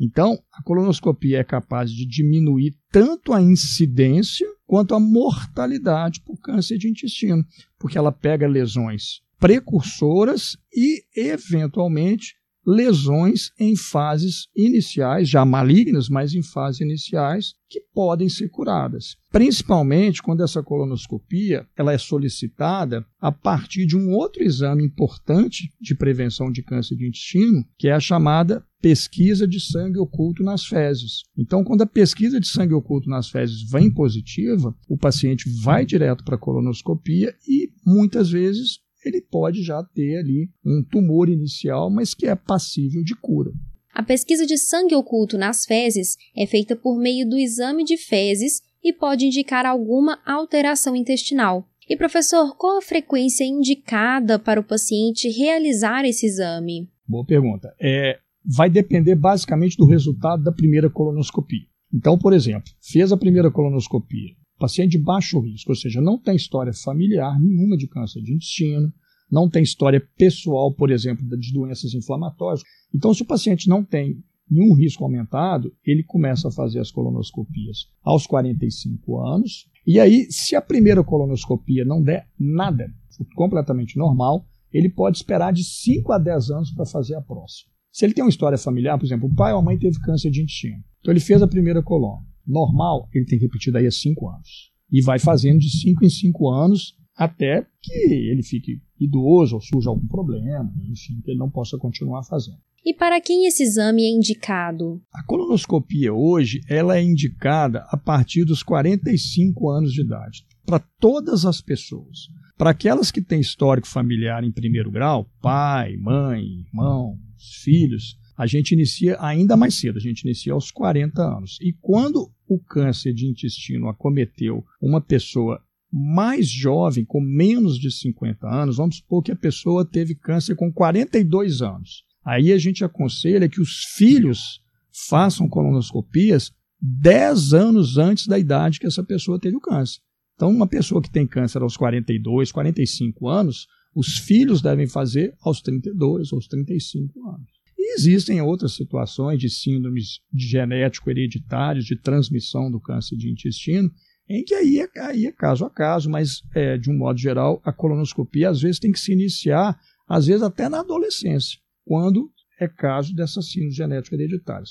Então, 0.00 0.42
a 0.50 0.62
colonoscopia 0.62 1.40
é 1.40 1.44
capaz 1.44 1.92
de 1.92 2.06
diminuir 2.06 2.74
tanto 2.90 3.34
a 3.34 3.42
incidência 3.42 4.48
quanto 4.66 4.94
a 4.94 5.00
mortalidade 5.00 6.22
por 6.22 6.40
câncer 6.40 6.78
de 6.78 6.88
intestino, 6.88 7.44
porque 7.78 7.98
ela 7.98 8.10
pega 8.10 8.48
lesões 8.48 9.20
precursoras 9.38 10.56
e, 10.72 11.02
eventualmente, 11.14 12.34
lesões 12.70 13.50
em 13.58 13.74
fases 13.74 14.46
iniciais, 14.54 15.28
já 15.28 15.44
malignas, 15.44 16.08
mas 16.08 16.34
em 16.34 16.42
fases 16.42 16.80
iniciais, 16.80 17.54
que 17.68 17.80
podem 17.92 18.28
ser 18.28 18.48
curadas. 18.48 19.16
Principalmente 19.30 20.22
quando 20.22 20.42
essa 20.42 20.62
colonoscopia 20.62 21.66
ela 21.76 21.92
é 21.92 21.98
solicitada 21.98 23.04
a 23.20 23.32
partir 23.32 23.86
de 23.86 23.96
um 23.96 24.12
outro 24.12 24.42
exame 24.42 24.84
importante 24.84 25.72
de 25.80 25.94
prevenção 25.94 26.50
de 26.50 26.62
câncer 26.62 26.96
de 26.96 27.06
intestino, 27.06 27.64
que 27.76 27.88
é 27.88 27.92
a 27.92 28.00
chamada 28.00 28.64
pesquisa 28.80 29.46
de 29.46 29.60
sangue 29.60 29.98
oculto 29.98 30.42
nas 30.42 30.64
fezes. 30.64 31.22
Então, 31.36 31.62
quando 31.62 31.82
a 31.82 31.86
pesquisa 31.86 32.40
de 32.40 32.48
sangue 32.48 32.74
oculto 32.74 33.08
nas 33.08 33.28
fezes 33.28 33.68
vem 33.70 33.92
positiva, 33.92 34.74
o 34.88 34.96
paciente 34.96 35.50
vai 35.62 35.84
direto 35.84 36.24
para 36.24 36.36
a 36.36 36.38
colonoscopia 36.38 37.34
e 37.46 37.70
muitas 37.84 38.30
vezes 38.30 38.78
ele 39.08 39.20
pode 39.20 39.62
já 39.62 39.82
ter 39.94 40.18
ali 40.18 40.48
um 40.64 40.84
tumor 40.90 41.28
inicial, 41.28 41.90
mas 41.90 42.14
que 42.14 42.26
é 42.26 42.34
passível 42.34 43.02
de 43.02 43.14
cura. 43.14 43.50
A 43.92 44.02
pesquisa 44.02 44.46
de 44.46 44.56
sangue 44.56 44.94
oculto 44.94 45.36
nas 45.36 45.64
fezes 45.64 46.16
é 46.36 46.46
feita 46.46 46.76
por 46.76 46.98
meio 46.98 47.28
do 47.28 47.36
exame 47.36 47.84
de 47.84 47.96
fezes 47.96 48.62
e 48.82 48.92
pode 48.92 49.26
indicar 49.26 49.66
alguma 49.66 50.18
alteração 50.24 50.94
intestinal. 50.94 51.66
E 51.88 51.96
professor, 51.96 52.56
qual 52.56 52.78
a 52.78 52.82
frequência 52.82 53.44
indicada 53.44 54.38
para 54.38 54.60
o 54.60 54.64
paciente 54.64 55.28
realizar 55.28 56.04
esse 56.04 56.24
exame? 56.24 56.88
Boa 57.06 57.24
pergunta. 57.24 57.74
É, 57.80 58.18
vai 58.44 58.70
depender 58.70 59.16
basicamente 59.16 59.76
do 59.76 59.84
resultado 59.84 60.42
da 60.42 60.52
primeira 60.52 60.88
colonoscopia. 60.88 61.66
Então, 61.92 62.16
por 62.16 62.32
exemplo, 62.32 62.70
fez 62.80 63.10
a 63.10 63.16
primeira 63.16 63.50
colonoscopia, 63.50 64.30
paciente 64.60 64.92
de 64.92 64.98
baixo 64.98 65.40
risco, 65.40 65.72
ou 65.72 65.76
seja, 65.76 66.00
não 66.00 66.18
tem 66.18 66.36
história 66.36 66.72
familiar 66.72 67.40
nenhuma 67.40 67.76
de 67.76 67.88
câncer 67.88 68.22
de 68.22 68.34
intestino, 68.34 68.92
não 69.30 69.48
tem 69.48 69.62
história 69.62 70.06
pessoal, 70.16 70.72
por 70.72 70.90
exemplo, 70.90 71.24
de 71.38 71.52
doenças 71.52 71.94
inflamatórias. 71.94 72.62
Então, 72.94 73.14
se 73.14 73.22
o 73.22 73.26
paciente 73.26 73.68
não 73.68 73.82
tem 73.82 74.22
nenhum 74.50 74.74
risco 74.74 75.02
aumentado, 75.04 75.72
ele 75.84 76.02
começa 76.02 76.48
a 76.48 76.52
fazer 76.52 76.80
as 76.80 76.90
colonoscopias 76.90 77.86
aos 78.02 78.26
45 78.26 79.18
anos. 79.20 79.68
E 79.86 79.98
aí, 79.98 80.26
se 80.30 80.54
a 80.54 80.60
primeira 80.60 81.02
colonoscopia 81.02 81.84
não 81.84 82.02
der 82.02 82.28
nada, 82.38 82.92
completamente 83.34 83.96
normal, 83.96 84.44
ele 84.72 84.88
pode 84.88 85.16
esperar 85.16 85.52
de 85.52 85.64
5 85.64 86.12
a 86.12 86.18
10 86.18 86.50
anos 86.50 86.70
para 86.72 86.84
fazer 86.84 87.14
a 87.14 87.22
próxima. 87.22 87.70
Se 87.92 88.04
ele 88.04 88.14
tem 88.14 88.24
uma 88.24 88.30
história 88.30 88.58
familiar, 88.58 88.98
por 88.98 89.06
exemplo, 89.06 89.28
o 89.28 89.34
pai 89.34 89.52
ou 89.52 89.60
a 89.60 89.62
mãe 89.62 89.78
teve 89.78 89.98
câncer 90.00 90.30
de 90.30 90.42
intestino, 90.42 90.82
então 91.00 91.12
ele 91.12 91.20
fez 91.20 91.40
a 91.42 91.48
primeira 91.48 91.82
coluna 91.82 92.29
normal, 92.50 93.08
ele 93.14 93.24
tem 93.24 93.38
que 93.38 93.44
repetir 93.44 93.72
daí 93.72 93.86
a 93.86 93.90
5 93.90 94.28
anos. 94.28 94.70
E 94.90 95.00
vai 95.00 95.18
fazendo 95.18 95.58
de 95.58 95.70
5 95.70 96.04
em 96.04 96.10
5 96.10 96.48
anos 96.50 96.94
até 97.16 97.66
que 97.82 97.92
ele 97.92 98.42
fique 98.42 98.80
idoso 98.98 99.54
ou 99.54 99.60
surja 99.60 99.90
algum 99.90 100.06
problema, 100.06 100.72
enfim, 100.90 101.20
que 101.22 101.30
ele 101.30 101.38
não 101.38 101.50
possa 101.50 101.76
continuar 101.78 102.22
fazendo. 102.24 102.58
E 102.84 102.94
para 102.94 103.20
quem 103.20 103.46
esse 103.46 103.62
exame 103.62 104.04
é 104.04 104.08
indicado? 104.08 105.02
A 105.12 105.22
colonoscopia 105.22 106.14
hoje 106.14 106.62
ela 106.66 106.96
é 106.96 107.02
indicada 107.02 107.84
a 107.90 107.96
partir 107.96 108.44
dos 108.44 108.62
45 108.62 109.68
anos 109.68 109.92
de 109.92 110.00
idade, 110.00 110.46
para 110.64 110.78
todas 110.98 111.44
as 111.44 111.60
pessoas. 111.60 112.28
Para 112.56 112.70
aquelas 112.70 113.10
que 113.10 113.20
têm 113.20 113.40
histórico 113.40 113.86
familiar 113.86 114.44
em 114.44 114.52
primeiro 114.52 114.90
grau, 114.90 115.30
pai, 115.42 115.96
mãe, 115.96 116.42
irmão, 116.66 117.18
filhos, 117.62 118.18
a 118.36 118.46
gente 118.46 118.72
inicia 118.72 119.18
ainda 119.20 119.56
mais 119.56 119.74
cedo, 119.74 119.98
a 119.98 120.00
gente 120.00 120.22
inicia 120.22 120.54
aos 120.54 120.70
40 120.70 121.22
anos. 121.22 121.58
E 121.60 121.74
quando 121.74 122.30
o 122.50 122.58
câncer 122.58 123.14
de 123.14 123.28
intestino 123.28 123.88
acometeu 123.88 124.64
uma 124.82 125.00
pessoa 125.00 125.62
mais 125.92 126.48
jovem, 126.48 127.04
com 127.04 127.20
menos 127.20 127.78
de 127.78 127.92
50 127.92 128.44
anos, 128.44 128.76
vamos 128.76 128.96
supor 128.96 129.22
que 129.22 129.30
a 129.30 129.36
pessoa 129.36 129.84
teve 129.84 130.16
câncer 130.16 130.56
com 130.56 130.72
42 130.72 131.62
anos. 131.62 132.04
Aí 132.24 132.52
a 132.52 132.58
gente 132.58 132.84
aconselha 132.84 133.48
que 133.48 133.60
os 133.60 133.84
filhos 133.96 134.60
façam 135.08 135.48
colonoscopias 135.48 136.52
10 136.80 137.54
anos 137.54 137.98
antes 137.98 138.26
da 138.26 138.36
idade 138.36 138.80
que 138.80 138.86
essa 138.86 139.04
pessoa 139.04 139.38
teve 139.38 139.56
o 139.56 139.60
câncer. 139.60 140.00
Então, 140.34 140.50
uma 140.50 140.66
pessoa 140.66 141.00
que 141.00 141.10
tem 141.10 141.26
câncer 141.28 141.62
aos 141.62 141.76
42, 141.76 142.50
45 142.50 143.28
anos, 143.28 143.68
os 143.94 144.18
filhos 144.18 144.60
devem 144.60 144.88
fazer 144.88 145.36
aos 145.40 145.60
32, 145.60 146.32
aos 146.32 146.48
35 146.48 147.28
anos. 147.28 147.59
Existem 147.92 148.40
outras 148.40 148.74
situações 148.74 149.38
de 149.38 149.50
síndromes 149.50 150.20
genético 150.34 151.10
hereditários 151.10 151.84
de 151.84 152.00
transmissão 152.00 152.70
do 152.70 152.80
câncer 152.80 153.16
de 153.16 153.30
intestino, 153.30 153.90
em 154.28 154.44
que 154.44 154.54
aí 154.54 154.78
é, 154.78 154.88
aí 155.00 155.26
é 155.26 155.32
caso 155.32 155.64
a 155.64 155.70
caso, 155.70 156.08
mas 156.08 156.42
é, 156.54 156.78
de 156.78 156.88
um 156.88 156.96
modo 156.96 157.18
geral, 157.18 157.60
a 157.64 157.72
colonoscopia 157.72 158.48
às 158.48 158.60
vezes 158.60 158.78
tem 158.78 158.92
que 158.92 159.00
se 159.00 159.12
iniciar, 159.12 159.76
às 160.08 160.26
vezes 160.26 160.42
até 160.42 160.68
na 160.68 160.80
adolescência, 160.80 161.58
quando 161.84 162.30
é 162.60 162.68
caso 162.68 163.14
dessas 163.14 163.50
síndromes 163.50 163.74
genéticas 163.74 164.18
hereditárias. 164.18 164.70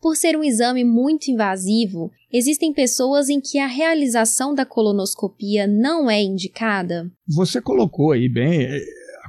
Por 0.00 0.16
ser 0.16 0.36
um 0.36 0.44
exame 0.44 0.84
muito 0.84 1.30
invasivo, 1.30 2.10
existem 2.32 2.72
pessoas 2.72 3.28
em 3.28 3.40
que 3.40 3.58
a 3.58 3.66
realização 3.66 4.54
da 4.54 4.64
colonoscopia 4.64 5.66
não 5.66 6.10
é 6.10 6.22
indicada? 6.22 7.10
Você 7.28 7.60
colocou 7.60 8.12
aí 8.12 8.28
bem, 8.28 8.62
é, 8.62 8.80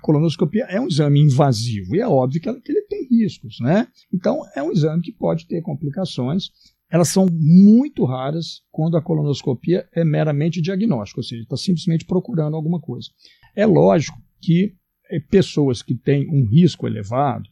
colonoscopia 0.01 0.65
é 0.65 0.79
um 0.79 0.88
exame 0.88 1.20
invasivo 1.20 1.96
e 1.96 2.00
é 2.00 2.08
óbvio 2.08 2.41
que 2.41 2.50
ele 2.50 2.81
tem 2.89 3.08
riscos, 3.10 3.58
né? 3.60 3.88
Então 4.13 4.41
é 4.55 4.62
um 4.62 4.72
exame 4.72 5.01
que 5.01 5.12
pode 5.12 5.48
ter 5.48 5.62
complicações 5.62 6.50
elas 6.91 7.08
são 7.08 7.25
muito 7.31 8.03
raras 8.03 8.62
quando 8.70 8.98
a 8.98 9.01
colonoscopia 9.01 9.88
é 9.96 10.03
meramente 10.03 10.62
diagnóstico, 10.62 11.22
ou 11.22 11.24
seja, 11.24 11.43
está 11.43 11.55
simplesmente 11.55 12.03
procurando 12.03 12.55
alguma 12.55 12.81
coisa. 12.81 13.08
É 13.55 13.65
lógico 13.65 14.22
que 14.41 14.75
é, 15.10 15.17
pessoas 15.17 15.81
que 15.81 15.96
têm 15.96 16.27
um 16.27 16.46
risco 16.46 16.86
elevado, 16.86 17.50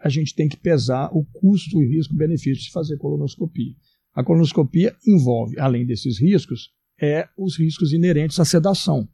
a 0.00 0.08
gente 0.08 0.34
tem 0.34 0.48
que 0.48 0.56
pesar 0.56 1.10
o 1.12 1.22
custo 1.22 1.82
e 1.82 1.96
risco-benefício 1.96 2.64
de 2.64 2.72
fazer 2.72 2.96
colonoscopia. 2.96 3.74
A 4.14 4.24
colonoscopia 4.24 4.96
envolve, 5.06 5.60
além 5.60 5.84
desses 5.84 6.18
riscos, 6.18 6.70
é 6.98 7.28
os 7.36 7.58
riscos 7.58 7.92
inerentes 7.92 8.40
à 8.40 8.44
sedação, 8.46 9.06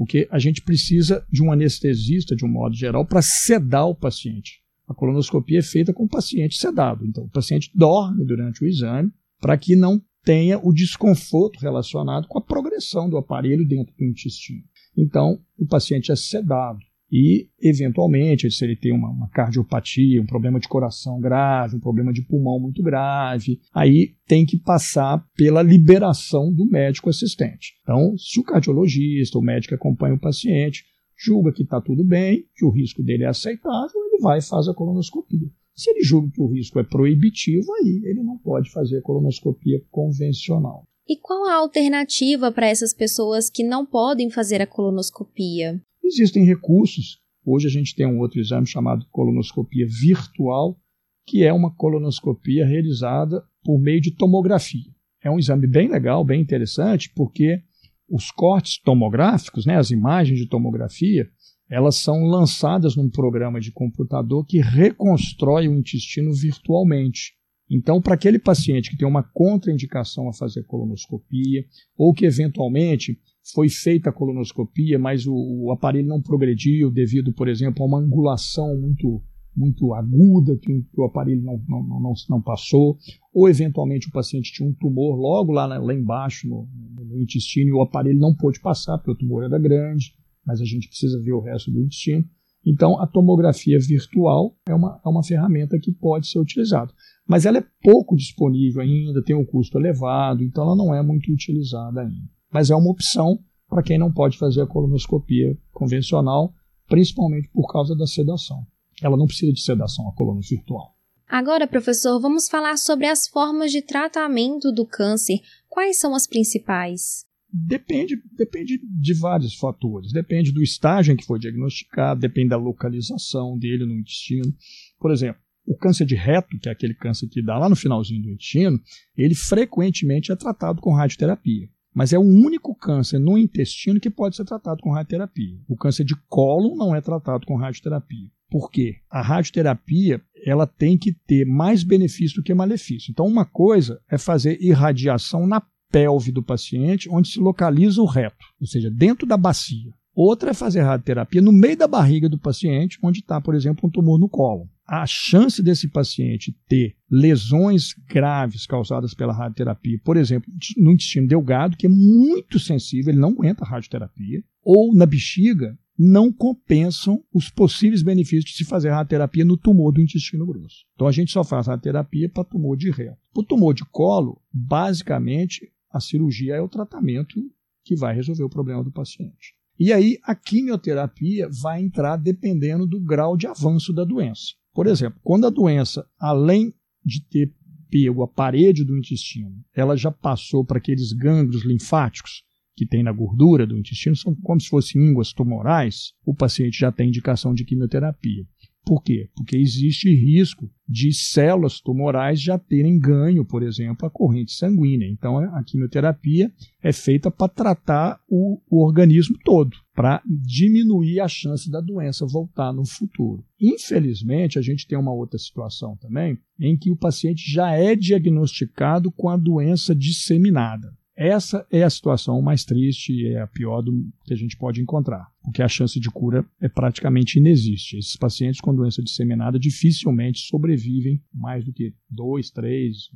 porque 0.00 0.26
a 0.30 0.38
gente 0.38 0.62
precisa 0.62 1.22
de 1.30 1.42
um 1.42 1.52
anestesista, 1.52 2.34
de 2.34 2.42
um 2.42 2.48
modo 2.48 2.74
geral, 2.74 3.04
para 3.04 3.20
sedar 3.20 3.86
o 3.86 3.94
paciente. 3.94 4.62
A 4.88 4.94
colonoscopia 4.94 5.58
é 5.58 5.62
feita 5.62 5.92
com 5.92 6.04
o 6.04 6.08
paciente 6.08 6.56
sedado. 6.56 7.04
Então, 7.04 7.24
o 7.24 7.28
paciente 7.28 7.70
dorme 7.74 8.24
durante 8.24 8.64
o 8.64 8.66
exame 8.66 9.12
para 9.38 9.58
que 9.58 9.76
não 9.76 10.00
tenha 10.24 10.58
o 10.58 10.72
desconforto 10.72 11.60
relacionado 11.60 12.28
com 12.28 12.38
a 12.38 12.42
progressão 12.42 13.10
do 13.10 13.18
aparelho 13.18 13.68
dentro 13.68 13.94
do 13.94 14.02
intestino. 14.02 14.64
Então, 14.96 15.38
o 15.58 15.66
paciente 15.66 16.10
é 16.10 16.16
sedado 16.16 16.80
e, 17.10 17.48
eventualmente, 17.60 18.50
se 18.50 18.64
ele 18.64 18.76
tem 18.76 18.92
uma, 18.92 19.10
uma, 19.10 19.28
cardiopatia, 19.30 20.22
um 20.22 20.26
problema 20.26 20.60
de 20.60 20.68
coração 20.68 21.18
grave, 21.18 21.76
um 21.76 21.80
problema 21.80 22.12
de 22.12 22.22
pulmão 22.22 22.60
muito 22.60 22.82
grave, 22.82 23.60
aí 23.74 24.14
tem 24.26 24.46
que 24.46 24.56
passar 24.56 25.24
pela 25.34 25.62
liberação 25.62 26.52
do 26.52 26.66
médico 26.66 27.10
assistente. 27.10 27.74
Então, 27.82 28.16
se 28.16 28.38
o 28.38 28.44
cardiologista, 28.44 29.38
o 29.38 29.42
médico 29.42 29.74
acompanha 29.74 30.14
o 30.14 30.20
paciente, 30.20 30.84
julga 31.18 31.52
que 31.52 31.64
está 31.64 31.80
tudo 31.80 32.04
bem, 32.04 32.44
que 32.56 32.64
o 32.64 32.70
risco 32.70 33.02
dele 33.02 33.24
é 33.24 33.28
aceitável, 33.28 34.00
ele 34.06 34.22
vai 34.22 34.38
e 34.38 34.42
faz 34.42 34.68
a 34.68 34.74
colonoscopia. 34.74 35.50
Se 35.74 35.90
ele 35.90 36.02
julga 36.02 36.30
que 36.32 36.42
o 36.42 36.52
risco 36.52 36.78
é 36.78 36.84
proibitivo, 36.84 37.72
aí 37.74 38.02
ele 38.04 38.22
não 38.22 38.38
pode 38.38 38.70
fazer 38.70 38.98
a 38.98 39.02
colonoscopia 39.02 39.82
convencional. 39.90 40.84
E 41.08 41.16
qual 41.16 41.44
a 41.48 41.56
alternativa 41.56 42.52
para 42.52 42.68
essas 42.68 42.94
pessoas 42.94 43.50
que 43.50 43.64
não 43.64 43.84
podem 43.84 44.30
fazer 44.30 44.62
a 44.62 44.66
colonoscopia? 44.66 45.80
Existem 46.10 46.44
recursos. 46.44 47.20
Hoje 47.44 47.66
a 47.66 47.70
gente 47.70 47.94
tem 47.94 48.06
um 48.06 48.18
outro 48.18 48.40
exame 48.40 48.66
chamado 48.66 49.06
colonoscopia 49.10 49.86
virtual, 49.86 50.78
que 51.26 51.44
é 51.44 51.52
uma 51.52 51.74
colonoscopia 51.74 52.66
realizada 52.66 53.42
por 53.64 53.78
meio 53.78 54.00
de 54.00 54.10
tomografia. 54.10 54.90
É 55.22 55.30
um 55.30 55.38
exame 55.38 55.66
bem 55.66 55.88
legal, 55.88 56.24
bem 56.24 56.40
interessante, 56.40 57.10
porque 57.14 57.62
os 58.08 58.30
cortes 58.30 58.80
tomográficos, 58.82 59.64
né, 59.64 59.76
as 59.76 59.90
imagens 59.90 60.38
de 60.38 60.48
tomografia, 60.48 61.28
elas 61.68 61.96
são 61.96 62.24
lançadas 62.24 62.96
num 62.96 63.08
programa 63.08 63.60
de 63.60 63.70
computador 63.70 64.44
que 64.44 64.60
reconstrói 64.60 65.68
o 65.68 65.74
intestino 65.74 66.32
virtualmente. 66.32 67.34
Então, 67.70 68.02
para 68.02 68.14
aquele 68.14 68.38
paciente 68.38 68.90
que 68.90 68.96
tem 68.96 69.06
uma 69.06 69.22
contraindicação 69.22 70.28
a 70.28 70.32
fazer 70.32 70.64
colonoscopia, 70.64 71.64
ou 71.96 72.12
que 72.12 72.26
eventualmente 72.26 73.16
foi 73.54 73.68
feita 73.68 74.10
a 74.10 74.12
colonoscopia, 74.12 74.98
mas 74.98 75.26
o, 75.26 75.34
o 75.34 75.70
aparelho 75.70 76.08
não 76.08 76.20
progrediu 76.20 76.90
devido, 76.90 77.32
por 77.32 77.48
exemplo, 77.48 77.82
a 77.82 77.86
uma 77.86 77.98
angulação 77.98 78.78
muito 78.78 79.22
muito 79.56 79.92
aguda 79.94 80.56
que 80.56 80.84
o 80.96 81.04
aparelho 81.04 81.42
não, 81.42 81.60
não, 81.68 82.00
não, 82.00 82.12
não, 82.28 82.40
passou, 82.40 82.96
ou 83.34 83.48
eventualmente 83.48 84.08
o 84.08 84.12
paciente 84.12 84.52
tinha 84.52 84.68
um 84.68 84.72
tumor 84.72 85.16
logo 85.16 85.52
lá, 85.52 85.66
lá 85.66 85.92
embaixo 85.92 86.48
no, 86.48 86.68
no, 87.04 87.20
intestino 87.20 87.68
e 87.68 87.72
o 87.72 87.82
aparelho 87.82 88.18
não 88.18 88.34
pôde 88.34 88.60
passar 88.60 88.96
porque 88.98 89.10
o 89.10 89.16
tumor 89.16 89.42
era 89.42 89.58
grande, 89.58 90.14
mas 90.46 90.60
a 90.60 90.64
gente 90.64 90.88
precisa 90.88 91.20
ver 91.20 91.32
o 91.32 91.40
resto 91.40 91.70
do 91.70 91.80
intestino. 91.80 92.24
Então, 92.64 93.00
a 93.00 93.06
tomografia 93.06 93.78
virtual 93.78 94.54
é 94.68 94.74
uma, 94.74 95.00
é 95.04 95.08
uma 95.08 95.24
ferramenta 95.24 95.78
que 95.78 95.92
pode 95.92 96.28
ser 96.28 96.38
utilizada. 96.38 96.92
Mas 97.30 97.46
ela 97.46 97.58
é 97.58 97.64
pouco 97.80 98.16
disponível 98.16 98.82
ainda, 98.82 99.22
tem 99.22 99.36
um 99.36 99.44
custo 99.44 99.78
elevado, 99.78 100.42
então 100.42 100.64
ela 100.64 100.74
não 100.74 100.92
é 100.92 101.00
muito 101.00 101.30
utilizada 101.30 102.00
ainda. 102.00 102.28
Mas 102.52 102.70
é 102.70 102.74
uma 102.74 102.90
opção 102.90 103.38
para 103.68 103.84
quem 103.84 103.96
não 103.96 104.10
pode 104.10 104.36
fazer 104.36 104.62
a 104.62 104.66
colonoscopia 104.66 105.56
convencional, 105.70 106.52
principalmente 106.88 107.48
por 107.50 107.70
causa 107.72 107.94
da 107.94 108.04
sedação. 108.04 108.66
Ela 109.00 109.16
não 109.16 109.26
precisa 109.26 109.52
de 109.52 109.60
sedação, 109.60 110.08
a 110.08 110.12
coluna 110.12 110.40
virtual. 110.40 110.96
Agora, 111.28 111.68
professor, 111.68 112.20
vamos 112.20 112.48
falar 112.48 112.76
sobre 112.76 113.06
as 113.06 113.28
formas 113.28 113.70
de 113.70 113.80
tratamento 113.80 114.72
do 114.72 114.84
câncer. 114.84 115.38
Quais 115.68 116.00
são 116.00 116.16
as 116.16 116.26
principais? 116.26 117.24
Depende, 117.48 118.16
depende 118.36 118.80
de 118.82 119.14
vários 119.14 119.54
fatores. 119.54 120.12
Depende 120.12 120.50
do 120.50 120.64
estágio 120.64 121.12
em 121.12 121.16
que 121.16 121.26
foi 121.26 121.38
diagnosticado, 121.38 122.20
depende 122.20 122.48
da 122.48 122.56
localização 122.56 123.56
dele 123.56 123.86
no 123.86 123.94
intestino. 123.94 124.52
Por 124.98 125.12
exemplo, 125.12 125.40
o 125.66 125.76
câncer 125.76 126.04
de 126.04 126.14
reto, 126.14 126.58
que 126.58 126.68
é 126.68 126.72
aquele 126.72 126.94
câncer 126.94 127.28
que 127.28 127.42
dá 127.42 127.58
lá 127.58 127.68
no 127.68 127.76
finalzinho 127.76 128.22
do 128.22 128.30
intestino, 128.30 128.80
ele 129.16 129.34
frequentemente 129.34 130.32
é 130.32 130.36
tratado 130.36 130.80
com 130.80 130.92
radioterapia. 130.92 131.68
Mas 131.94 132.12
é 132.12 132.18
o 132.18 132.22
único 132.22 132.74
câncer 132.74 133.18
no 133.18 133.36
intestino 133.36 134.00
que 134.00 134.10
pode 134.10 134.36
ser 134.36 134.44
tratado 134.44 134.80
com 134.80 134.92
radioterapia. 134.92 135.58
O 135.68 135.76
câncer 135.76 136.04
de 136.04 136.14
cólon 136.28 136.76
não 136.76 136.94
é 136.94 137.00
tratado 137.00 137.46
com 137.46 137.56
radioterapia. 137.56 138.28
Por 138.48 138.70
quê? 138.70 138.96
A 139.08 139.22
radioterapia 139.22 140.20
ela 140.44 140.66
tem 140.66 140.96
que 140.98 141.12
ter 141.12 141.44
mais 141.44 141.84
benefício 141.84 142.36
do 142.36 142.42
que 142.42 142.54
malefício. 142.54 143.10
Então, 143.10 143.26
uma 143.26 143.44
coisa 143.44 144.00
é 144.10 144.18
fazer 144.18 144.58
irradiação 144.60 145.46
na 145.46 145.62
pelve 145.90 146.32
do 146.32 146.42
paciente, 146.42 147.08
onde 147.10 147.28
se 147.28 147.40
localiza 147.40 148.00
o 148.00 148.06
reto, 148.06 148.44
ou 148.60 148.66
seja, 148.66 148.90
dentro 148.90 149.26
da 149.26 149.36
bacia. 149.36 149.92
Outra 150.14 150.50
é 150.50 150.54
fazer 150.54 150.80
radioterapia 150.82 151.40
no 151.40 151.52
meio 151.52 151.76
da 151.76 151.88
barriga 151.88 152.28
do 152.28 152.38
paciente, 152.38 152.98
onde 153.02 153.20
está, 153.20 153.40
por 153.40 153.54
exemplo, 153.54 153.88
um 153.88 153.90
tumor 153.90 154.18
no 154.18 154.28
colo. 154.28 154.68
A 154.92 155.06
chance 155.06 155.62
desse 155.62 155.86
paciente 155.86 156.52
ter 156.66 156.96
lesões 157.08 157.94
graves 158.08 158.66
causadas 158.66 159.14
pela 159.14 159.32
radioterapia, 159.32 160.00
por 160.04 160.16
exemplo, 160.16 160.52
no 160.76 160.90
intestino 160.90 161.28
delgado, 161.28 161.76
que 161.76 161.86
é 161.86 161.88
muito 161.88 162.58
sensível, 162.58 163.12
ele 163.12 163.20
não 163.20 163.28
aguenta 163.28 163.62
a 163.62 163.68
radioterapia, 163.68 164.42
ou 164.64 164.92
na 164.92 165.06
bexiga, 165.06 165.78
não 165.96 166.32
compensam 166.32 167.22
os 167.32 167.48
possíveis 167.48 168.02
benefícios 168.02 168.46
de 168.46 168.56
se 168.56 168.64
fazer 168.64 168.90
radioterapia 168.90 169.44
no 169.44 169.56
tumor 169.56 169.92
do 169.92 170.00
intestino 170.00 170.44
grosso. 170.44 170.84
Então 170.96 171.06
a 171.06 171.12
gente 171.12 171.30
só 171.30 171.44
faz 171.44 171.68
radioterapia 171.68 172.28
para 172.28 172.42
tumor 172.42 172.76
de 172.76 172.90
reto. 172.90 173.16
O 173.32 173.44
tumor 173.44 173.74
de 173.74 173.84
colo, 173.84 174.42
basicamente, 174.52 175.70
a 175.88 176.00
cirurgia 176.00 176.56
é 176.56 176.60
o 176.60 176.68
tratamento 176.68 177.40
que 177.84 177.94
vai 177.94 178.12
resolver 178.12 178.42
o 178.42 178.50
problema 178.50 178.82
do 178.82 178.90
paciente. 178.90 179.54
E 179.78 179.92
aí 179.92 180.18
a 180.24 180.34
quimioterapia 180.34 181.48
vai 181.62 181.80
entrar 181.80 182.16
dependendo 182.16 182.88
do 182.88 182.98
grau 182.98 183.36
de 183.36 183.46
avanço 183.46 183.92
da 183.92 184.04
doença. 184.04 184.58
Por 184.80 184.86
exemplo, 184.86 185.20
quando 185.22 185.46
a 185.46 185.50
doença, 185.50 186.06
além 186.18 186.72
de 187.04 187.22
ter 187.28 187.52
pego 187.90 188.22
a 188.22 188.26
parede 188.26 188.82
do 188.82 188.96
intestino, 188.96 189.62
ela 189.76 189.94
já 189.94 190.10
passou 190.10 190.64
para 190.64 190.78
aqueles 190.78 191.12
gânglios 191.12 191.66
linfáticos, 191.66 192.44
que 192.74 192.86
tem 192.86 193.02
na 193.02 193.12
gordura 193.12 193.66
do 193.66 193.76
intestino 193.76 194.16
são 194.16 194.34
como 194.36 194.58
se 194.58 194.70
fossem 194.70 195.02
ínguas 195.02 195.34
tumorais, 195.34 196.14
o 196.24 196.34
paciente 196.34 196.78
já 196.78 196.90
tem 196.90 197.08
indicação 197.08 197.52
de 197.52 197.62
quimioterapia. 197.62 198.46
Por 198.82 199.02
quê? 199.02 199.28
Porque 199.36 199.54
existe 199.54 200.08
risco 200.14 200.70
de 200.88 201.12
células 201.12 201.78
tumorais 201.78 202.40
já 202.40 202.58
terem 202.58 202.98
ganho, 202.98 203.44
por 203.44 203.62
exemplo, 203.62 204.06
a 204.06 204.10
corrente 204.10 204.52
sanguínea. 204.52 205.06
Então, 205.06 205.36
a 205.36 205.62
quimioterapia 205.62 206.50
é 206.82 206.90
feita 206.90 207.30
para 207.30 207.52
tratar 207.52 208.18
o, 208.26 208.62
o 208.70 208.82
organismo 208.82 209.36
todo, 209.44 209.76
para 210.00 210.22
diminuir 210.26 211.20
a 211.20 211.28
chance 211.28 211.70
da 211.70 211.78
doença 211.78 212.24
voltar 212.24 212.72
no 212.72 212.86
futuro. 212.86 213.44
Infelizmente, 213.60 214.58
a 214.58 214.62
gente 214.62 214.86
tem 214.86 214.96
uma 214.96 215.12
outra 215.12 215.38
situação 215.38 215.94
também, 215.94 216.38
em 216.58 216.74
que 216.74 216.90
o 216.90 216.96
paciente 216.96 217.52
já 217.52 217.72
é 217.72 217.94
diagnosticado 217.94 219.12
com 219.12 219.28
a 219.28 219.36
doença 219.36 219.94
disseminada. 219.94 220.90
Essa 221.14 221.66
é 221.70 221.82
a 221.82 221.90
situação 221.90 222.40
mais 222.40 222.64
triste 222.64 223.12
e 223.12 223.26
é 223.34 223.42
a 223.42 223.46
pior 223.46 223.82
do 223.82 223.92
que 224.24 224.32
a 224.32 224.36
gente 224.36 224.56
pode 224.56 224.80
encontrar, 224.80 225.28
porque 225.42 225.62
a 225.62 225.68
chance 225.68 226.00
de 226.00 226.08
cura 226.08 226.46
é 226.58 226.66
praticamente 226.66 227.38
inexiste. 227.38 227.98
Esses 227.98 228.16
pacientes 228.16 228.58
com 228.58 228.74
doença 228.74 229.02
disseminada 229.02 229.58
dificilmente 229.58 230.46
sobrevivem 230.46 231.22
mais 231.30 231.62
do 231.62 231.74
que 231.74 231.92
dois, 232.08 232.50
três, 232.50 233.10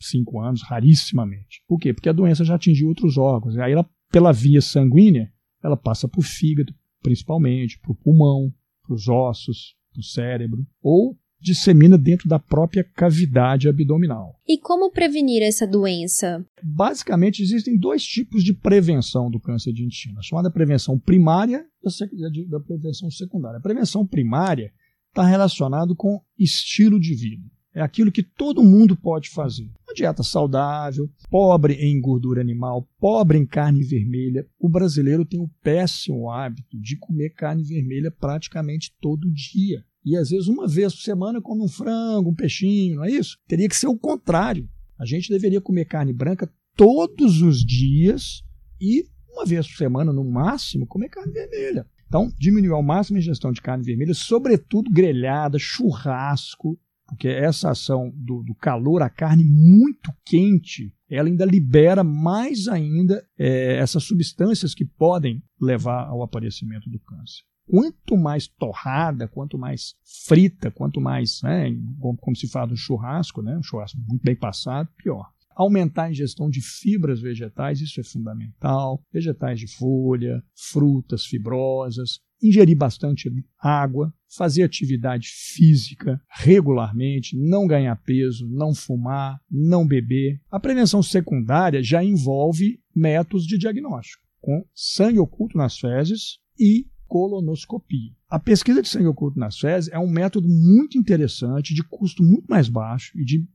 cinco 0.00 0.40
anos, 0.40 0.62
rarissimamente. 0.62 1.62
Por 1.68 1.78
quê? 1.78 1.94
Porque 1.94 2.08
a 2.08 2.12
doença 2.12 2.44
já 2.44 2.56
atingiu 2.56 2.88
outros 2.88 3.16
órgãos. 3.16 3.56
Aí 3.56 3.70
ela, 3.70 3.88
pela 4.10 4.32
via 4.32 4.60
sanguínea, 4.60 5.31
ela 5.62 5.76
passa 5.76 6.08
para 6.08 6.20
o 6.20 6.22
fígado, 6.22 6.74
principalmente, 7.02 7.78
para 7.78 7.92
o 7.92 7.94
pulmão, 7.94 8.52
para 8.84 8.94
os 8.94 9.08
ossos, 9.08 9.76
para 9.92 10.00
o 10.00 10.04
cérebro, 10.04 10.66
ou 10.82 11.16
dissemina 11.42 11.98
dentro 11.98 12.28
da 12.28 12.38
própria 12.38 12.84
cavidade 12.84 13.68
abdominal. 13.68 14.40
E 14.46 14.56
como 14.58 14.92
prevenir 14.92 15.42
essa 15.42 15.66
doença? 15.66 16.46
Basicamente, 16.62 17.42
existem 17.42 17.76
dois 17.76 18.04
tipos 18.04 18.44
de 18.44 18.54
prevenção 18.54 19.28
do 19.28 19.40
câncer 19.40 19.72
de 19.72 19.84
intestino: 19.84 20.18
a 20.18 20.22
chamada 20.22 20.50
prevenção 20.50 20.98
primária 20.98 21.66
e 21.84 22.54
a 22.54 22.60
prevenção 22.60 23.10
secundária. 23.10 23.58
A 23.58 23.62
prevenção 23.62 24.06
primária 24.06 24.72
está 25.08 25.24
relacionada 25.26 25.94
com 25.94 26.20
estilo 26.38 26.98
de 26.98 27.14
vida. 27.14 27.44
É 27.74 27.80
aquilo 27.80 28.12
que 28.12 28.22
todo 28.22 28.62
mundo 28.62 28.94
pode 28.94 29.30
fazer. 29.30 29.70
Uma 29.86 29.94
dieta 29.94 30.22
saudável, 30.22 31.10
pobre 31.30 31.74
em 31.74 31.98
gordura 32.00 32.40
animal, 32.40 32.86
pobre 33.00 33.38
em 33.38 33.46
carne 33.46 33.82
vermelha. 33.82 34.46
O 34.58 34.68
brasileiro 34.68 35.24
tem 35.24 35.40
o 35.40 35.50
péssimo 35.62 36.30
hábito 36.30 36.78
de 36.78 36.96
comer 36.96 37.30
carne 37.30 37.62
vermelha 37.62 38.10
praticamente 38.10 38.94
todo 39.00 39.32
dia. 39.32 39.84
E 40.04 40.16
às 40.16 40.30
vezes 40.30 40.48
uma 40.48 40.68
vez 40.68 40.94
por 40.94 41.02
semana 41.02 41.40
come 41.40 41.62
um 41.62 41.68
frango, 41.68 42.30
um 42.30 42.34
peixinho, 42.34 42.96
não 42.96 43.04
é 43.04 43.10
isso? 43.10 43.38
Teria 43.48 43.68
que 43.68 43.76
ser 43.76 43.86
o 43.86 43.98
contrário. 43.98 44.68
A 44.98 45.06
gente 45.06 45.30
deveria 45.30 45.60
comer 45.60 45.86
carne 45.86 46.12
branca 46.12 46.52
todos 46.76 47.40
os 47.40 47.64
dias 47.64 48.42
e 48.80 49.06
uma 49.32 49.46
vez 49.46 49.66
por 49.66 49.76
semana, 49.76 50.12
no 50.12 50.24
máximo, 50.24 50.86
comer 50.86 51.08
carne 51.08 51.32
vermelha. 51.32 51.86
Então, 52.06 52.30
diminuir 52.38 52.72
ao 52.72 52.82
máximo 52.82 53.16
a 53.16 53.20
ingestão 53.20 53.50
de 53.50 53.62
carne 53.62 53.82
vermelha, 53.82 54.12
sobretudo 54.12 54.90
grelhada, 54.90 55.58
churrasco, 55.58 56.78
porque 57.12 57.28
essa 57.28 57.70
ação 57.70 58.10
do, 58.16 58.42
do 58.42 58.54
calor, 58.54 59.02
a 59.02 59.10
carne 59.10 59.44
muito 59.44 60.10
quente, 60.24 60.94
ela 61.10 61.28
ainda 61.28 61.44
libera 61.44 62.02
mais 62.02 62.68
ainda 62.68 63.22
é, 63.38 63.76
essas 63.76 64.02
substâncias 64.04 64.74
que 64.74 64.86
podem 64.86 65.42
levar 65.60 66.06
ao 66.06 66.22
aparecimento 66.22 66.88
do 66.88 66.98
câncer. 66.98 67.42
Quanto 67.66 68.16
mais 68.16 68.48
torrada, 68.48 69.28
quanto 69.28 69.58
mais 69.58 69.94
frita, 70.26 70.70
quanto 70.70 71.02
mais, 71.02 71.42
né, 71.42 71.66
como, 72.00 72.34
se 72.34 72.48
fala 72.48 72.68
no 72.68 72.76
churrasco, 72.78 73.42
né, 73.42 73.58
um 73.58 73.62
churrasco 73.62 74.00
muito 74.08 74.22
bem 74.22 74.34
passado, 74.34 74.88
pior. 74.96 75.30
Aumentar 75.54 76.04
a 76.04 76.10
ingestão 76.10 76.48
de 76.48 76.62
fibras 76.62 77.20
vegetais, 77.20 77.82
isso 77.82 78.00
é 78.00 78.02
fundamental. 78.02 79.04
Vegetais 79.12 79.60
de 79.60 79.66
folha, 79.66 80.42
frutas 80.54 81.26
fibrosas, 81.26 82.20
ingerir 82.42 82.76
bastante 82.76 83.30
água, 83.60 84.12
fazer 84.36 84.62
atividade 84.62 85.28
física 85.28 86.20
regularmente, 86.28 87.36
não 87.36 87.66
ganhar 87.66 87.96
peso, 87.96 88.48
não 88.48 88.74
fumar, 88.74 89.40
não 89.50 89.86
beber. 89.86 90.40
A 90.50 90.58
prevenção 90.58 91.02
secundária 91.02 91.82
já 91.82 92.02
envolve 92.02 92.80
métodos 92.94 93.46
de 93.46 93.58
diagnóstico, 93.58 94.22
com 94.40 94.64
sangue 94.74 95.18
oculto 95.18 95.56
nas 95.56 95.78
fezes 95.78 96.38
e 96.58 96.86
colonoscopia. 97.12 98.10
A 98.26 98.38
pesquisa 98.38 98.80
de 98.80 98.88
sangue 98.88 99.06
oculto 99.06 99.38
nas 99.38 99.58
fezes 99.58 99.92
é 99.92 99.98
um 99.98 100.08
método 100.08 100.48
muito 100.48 100.96
interessante, 100.96 101.74
de 101.74 101.82
custo 101.82 102.22
muito 102.22 102.46
mais 102.48 102.70
baixo 102.70 103.12
e 103.14 103.22
de 103.22 103.46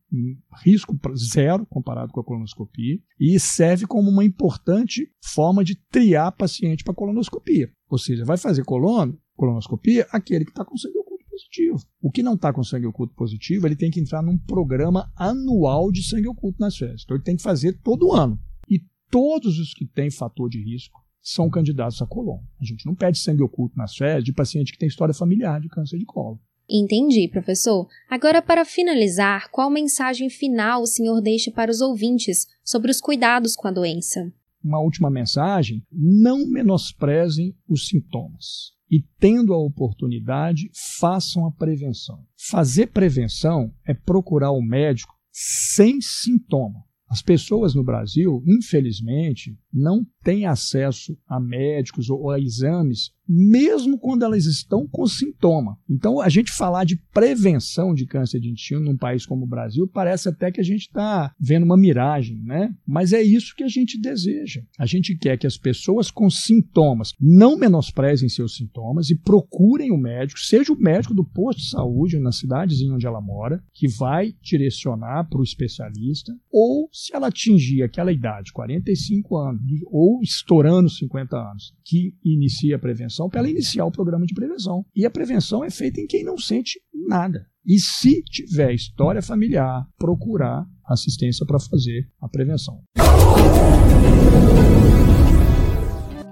risco 0.63 0.95
zero 1.15 1.65
comparado 1.65 2.13
com 2.13 2.19
a 2.19 2.23
colonoscopia, 2.23 2.99
e 3.19 3.39
serve 3.39 3.87
como 3.87 4.11
uma 4.11 4.23
importante 4.23 5.11
forma 5.23 5.63
de 5.63 5.75
triar 5.89 6.31
paciente 6.33 6.83
para 6.83 6.93
colonoscopia. 6.93 7.71
Ou 7.89 7.97
seja, 7.97 8.23
vai 8.23 8.37
fazer 8.37 8.63
colono, 8.63 9.19
colonoscopia 9.37 10.05
aquele 10.11 10.43
que 10.43 10.51
está 10.51 10.65
com 10.65 10.75
sangue 10.75 10.97
oculto 10.97 11.23
positivo. 11.29 11.79
O 12.01 12.11
que 12.11 12.23
não 12.23 12.33
está 12.33 12.51
com 12.51 12.63
sangue 12.63 12.87
oculto 12.87 13.13
positivo, 13.13 13.67
ele 13.67 13.75
tem 13.75 13.91
que 13.91 13.99
entrar 13.99 14.21
num 14.21 14.37
programa 14.37 15.11
anual 15.15 15.91
de 15.91 16.03
sangue 16.03 16.27
oculto 16.27 16.59
nas 16.59 16.75
fezes. 16.75 17.03
Então 17.05 17.15
ele 17.15 17.23
tem 17.23 17.37
que 17.37 17.43
fazer 17.43 17.79
todo 17.81 18.11
ano. 18.11 18.37
E 18.67 18.81
todos 19.09 19.59
os 19.59 19.73
que 19.73 19.85
têm 19.85 20.11
fator 20.11 20.49
de 20.49 20.61
risco 20.61 20.99
são 21.21 21.49
candidatos 21.49 22.01
a 22.01 22.07
colon. 22.07 22.39
A 22.59 22.65
gente 22.65 22.85
não 22.85 22.95
pede 22.95 23.19
sangue 23.19 23.43
oculto 23.43 23.77
nas 23.77 23.95
fezes 23.95 24.23
de 24.23 24.33
paciente 24.33 24.71
que 24.71 24.79
tem 24.79 24.87
história 24.87 25.13
familiar 25.13 25.61
de 25.61 25.69
câncer 25.69 25.97
de 25.97 26.05
colo. 26.05 26.41
Entendi, 26.69 27.29
professor. 27.29 27.87
Agora, 28.09 28.41
para 28.41 28.65
finalizar, 28.65 29.49
qual 29.51 29.69
mensagem 29.69 30.29
final 30.29 30.81
o 30.81 30.87
senhor 30.87 31.21
deixa 31.21 31.49
para 31.49 31.71
os 31.71 31.79
ouvintes 31.79 32.45
sobre 32.63 32.91
os 32.91 32.99
cuidados 32.99 33.55
com 33.55 33.69
a 33.69 33.71
doença? 33.71 34.33
Uma 34.63 34.79
última 34.79 35.09
mensagem: 35.09 35.83
não 35.91 36.47
menosprezem 36.47 37.55
os 37.67 37.87
sintomas. 37.87 38.75
E, 38.89 39.03
tendo 39.19 39.53
a 39.53 39.57
oportunidade, 39.57 40.69
façam 40.99 41.45
a 41.45 41.51
prevenção. 41.51 42.25
Fazer 42.49 42.87
prevenção 42.87 43.73
é 43.85 43.93
procurar 43.93 44.51
o 44.51 44.61
médico 44.61 45.13
sem 45.31 45.99
sintoma. 45.99 46.87
As 47.09 47.21
pessoas 47.21 47.73
no 47.73 47.83
Brasil, 47.83 48.43
infelizmente, 48.45 49.57
não 49.73 50.05
têm 50.23 50.45
acesso 50.45 51.17
a 51.27 51.39
médicos 51.39 52.09
ou 52.09 52.29
a 52.29 52.39
exames 52.39 53.11
mesmo 53.27 53.99
quando 53.99 54.23
elas 54.23 54.45
estão 54.45 54.87
com 54.87 55.05
sintoma. 55.05 55.77
Então, 55.89 56.21
a 56.21 56.29
gente 56.29 56.51
falar 56.51 56.85
de 56.85 56.95
prevenção 57.13 57.93
de 57.93 58.05
câncer 58.05 58.39
de 58.39 58.49
intestino 58.49 58.79
num 58.79 58.97
país 58.97 59.25
como 59.25 59.43
o 59.43 59.47
Brasil 59.47 59.87
parece 59.87 60.29
até 60.29 60.51
que 60.51 60.61
a 60.61 60.63
gente 60.63 60.83
está 60.83 61.33
vendo 61.39 61.63
uma 61.63 61.77
miragem, 61.77 62.41
né? 62.43 62.73
Mas 62.85 63.11
é 63.11 63.21
isso 63.21 63.55
que 63.55 63.63
a 63.63 63.67
gente 63.67 63.99
deseja. 63.99 64.61
A 64.79 64.85
gente 64.85 65.15
quer 65.17 65.37
que 65.37 65.47
as 65.47 65.57
pessoas 65.57 66.09
com 66.09 66.29
sintomas 66.29 67.13
não 67.19 67.57
menosprezem 67.57 68.29
seus 68.29 68.55
sintomas 68.55 69.09
e 69.09 69.15
procurem 69.15 69.91
o 69.91 69.97
médico, 69.97 70.39
seja 70.39 70.71
o 70.71 70.79
médico 70.79 71.13
do 71.13 71.25
posto 71.25 71.59
de 71.59 71.69
saúde 71.69 72.19
na 72.19 72.31
cidadezinha 72.31 72.93
onde 72.93 73.05
ela 73.05 73.21
mora, 73.21 73.61
que 73.73 73.87
vai 73.87 74.33
direcionar 74.41 75.27
para 75.29 75.39
o 75.39 75.43
especialista, 75.43 76.33
ou 76.51 76.87
se 76.91 77.15
ela 77.15 77.27
atingir 77.27 77.83
aquela 77.83 78.11
idade, 78.11 78.53
45 78.53 79.35
anos, 79.35 79.61
ou 79.87 80.21
estourando 80.21 80.89
50 80.89 81.35
anos, 81.35 81.73
que 81.85 82.13
inicia 82.23 82.75
a 82.75 82.79
prevenção 82.79 83.29
para 83.29 83.39
ela 83.39 83.49
iniciar 83.49 83.85
o 83.85 83.91
programa 83.91 84.25
de 84.25 84.33
prevenção. 84.33 84.85
E 84.95 85.05
a 85.05 85.09
prevenção 85.09 85.63
é 85.63 85.69
feita 85.69 86.01
em 86.01 86.07
quem 86.07 86.23
não 86.23 86.37
sente 86.37 86.79
nada. 87.07 87.45
E 87.65 87.79
se 87.79 88.23
tiver 88.23 88.73
história 88.73 89.21
familiar, 89.21 89.85
procurar 89.97 90.65
assistência 90.87 91.45
para 91.45 91.59
fazer 91.59 92.07
a 92.21 92.29
prevenção. 92.29 92.81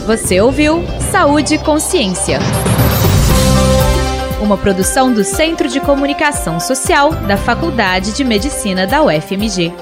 Você 0.06 0.40
ouviu 0.40 0.84
Saúde 1.10 1.56
e 1.56 1.58
Consciência. 1.58 2.38
Uma 4.40 4.56
produção 4.56 5.12
do 5.12 5.24
Centro 5.24 5.68
de 5.68 5.80
Comunicação 5.80 6.60
Social 6.60 7.12
da 7.26 7.36
Faculdade 7.36 8.12
de 8.12 8.22
Medicina 8.22 8.86
da 8.86 9.02
UFMG. 9.02 9.72